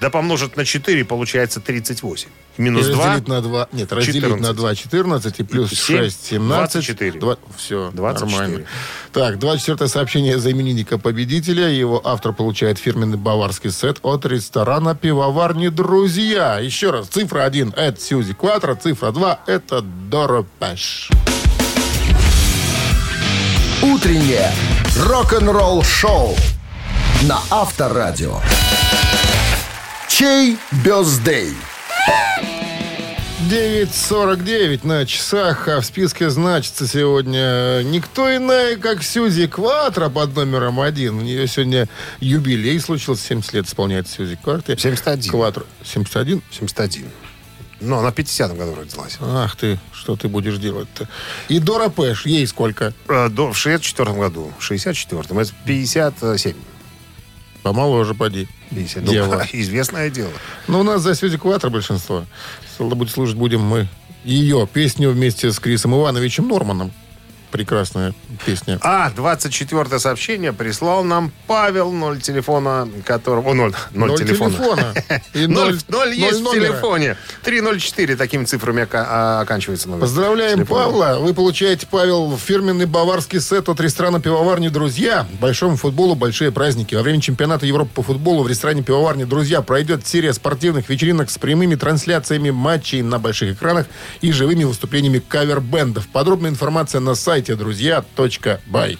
[0.00, 2.28] Да помножить на 4 получается 38.
[2.56, 3.06] Минус И 2.
[3.06, 3.68] разделить на 2.
[3.72, 4.48] Нет, разделить 14.
[4.48, 6.72] на 2 14 и плюс И семь, 6 17.
[6.86, 7.36] 24.
[7.56, 8.40] все, 24.
[8.40, 8.66] нормально.
[9.12, 11.68] Так, 24 сообщение за именинника победителя.
[11.68, 16.58] Его автор получает фирменный баварский сет от ресторана пивоварни «Друзья».
[16.58, 21.10] Еще раз, цифра 1– это Сьюзи Кватро, цифра 2– это Дора Пэш.
[23.82, 24.50] Утреннее
[24.96, 26.34] рок-н-ролл-шоу
[27.22, 28.40] на Авторадио.
[30.20, 31.54] Чей бездей?
[33.48, 40.78] 9.49 на часах, а в списке значится сегодня никто иная, как Сьюзи Кватро под номером
[40.78, 41.20] один.
[41.20, 44.76] У нее сегодня юбилей случился, 70 лет исполняется Сьюзи Кватро.
[44.76, 45.30] 71.
[45.30, 45.64] Кватро.
[45.84, 46.42] 71?
[46.50, 47.06] 71.
[47.80, 49.16] Ну, она в 50-м году родилась.
[49.22, 51.08] Ах ты, что ты будешь делать-то?
[51.48, 52.92] И Дора Пэш, ей сколько?
[53.08, 54.52] Э, До, в 64 году.
[54.58, 55.38] В 64-м.
[55.38, 56.56] Это 57.
[57.62, 58.48] Помоложе, поди.
[58.70, 59.04] 50.
[59.04, 59.34] Дева.
[59.52, 60.30] Ну, известное дело.
[60.68, 62.24] Но у нас за Сьюзи Кватро большинство.
[62.78, 63.88] Быть, слушать будем мы
[64.24, 66.92] ее песню вместе с Крисом Ивановичем Норманом.
[67.50, 68.14] Прекрасная
[68.46, 68.78] песня.
[68.82, 73.50] А, 24 сообщение прислал нам Павел, ноль телефона, которого...
[73.50, 74.54] О, ноль, ноль, Ноль телефона.
[74.54, 74.94] телефона.
[75.34, 77.16] И Ноль, ноль- ноль есть ноль в телефоне.
[77.42, 80.02] 304 такими цифрами а, оканчивается номер.
[80.02, 80.84] Поздравляем телефона.
[80.84, 81.18] Павла.
[81.20, 85.26] Вы получаете, Павел, фирменный баварский сет от ресторана «Пивоварни Друзья».
[85.40, 86.94] Большому футболу большие праздники.
[86.94, 91.38] Во время чемпионата Европы по футболу в ресторане «Пивоварни Друзья» пройдет серия спортивных вечеринок с
[91.38, 93.86] прямыми трансляциями матчей на больших экранах
[94.20, 96.06] и живыми выступлениями кавер-бендов.
[96.08, 98.98] Подробная информация на сайте друзья.бай.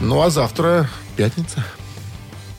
[0.00, 1.64] Ну, а завтра пятница.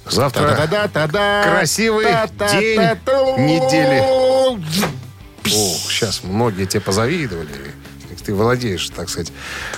[0.05, 1.43] Завтра Та-да-да-да-да.
[1.49, 2.59] красивый Та-та-та-та.
[2.59, 3.99] день недели.
[5.53, 7.49] Ох, сейчас многие тебе позавидовали.
[8.25, 9.31] Ты владеешь, так сказать,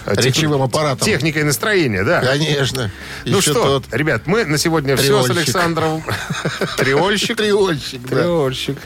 [0.05, 1.05] э, тех- Речевым аппаратом.
[1.05, 2.21] Техникой настроения, да.
[2.21, 2.89] Конечно.
[3.25, 5.37] Ну Еще что, тот ребят, мы на сегодня все с Триольщик.
[5.55, 6.01] Александром.
[6.77, 7.35] Триольщик.
[7.35, 8.21] триольщик, да.
[8.21, 8.77] Триольщик.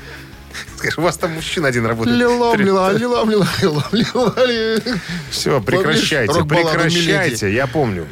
[0.77, 2.17] Скажи, у вас там мужчина один работает.
[2.17, 2.97] Лила, лилом,
[3.29, 4.81] лила, лилом, лила, ли.
[5.29, 8.07] Все, прекращайте, прекращайте, я помню.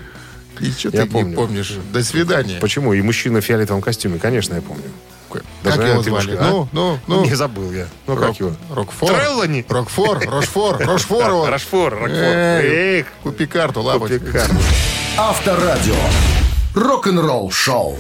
[0.60, 1.30] И что Я ты помню.
[1.30, 1.74] не помнишь?
[1.94, 2.60] До свидания.
[2.60, 2.94] Почему?
[2.94, 4.84] И мужчина в фиолетовом костюме, конечно, я помню.
[5.32, 6.32] Как Даже его звали?
[6.32, 6.50] немножко- а?
[6.50, 7.24] Ну, ну, ну.
[7.24, 7.88] Не забыл я.
[8.08, 8.56] Ну, как Рок- его?
[8.74, 9.10] Рокфор.
[9.14, 9.66] Треллани.
[9.70, 11.28] Рокфор, Рошфор, Рошфор.
[11.30, 11.48] его.
[11.50, 12.10] Рашфор, Рокфор.
[12.12, 14.20] Эй, Эх, Купи карту, лапочка.
[14.20, 14.50] Купикар.
[15.18, 15.96] Авторадио.
[16.76, 17.98] Рок-н-ролл-шоу.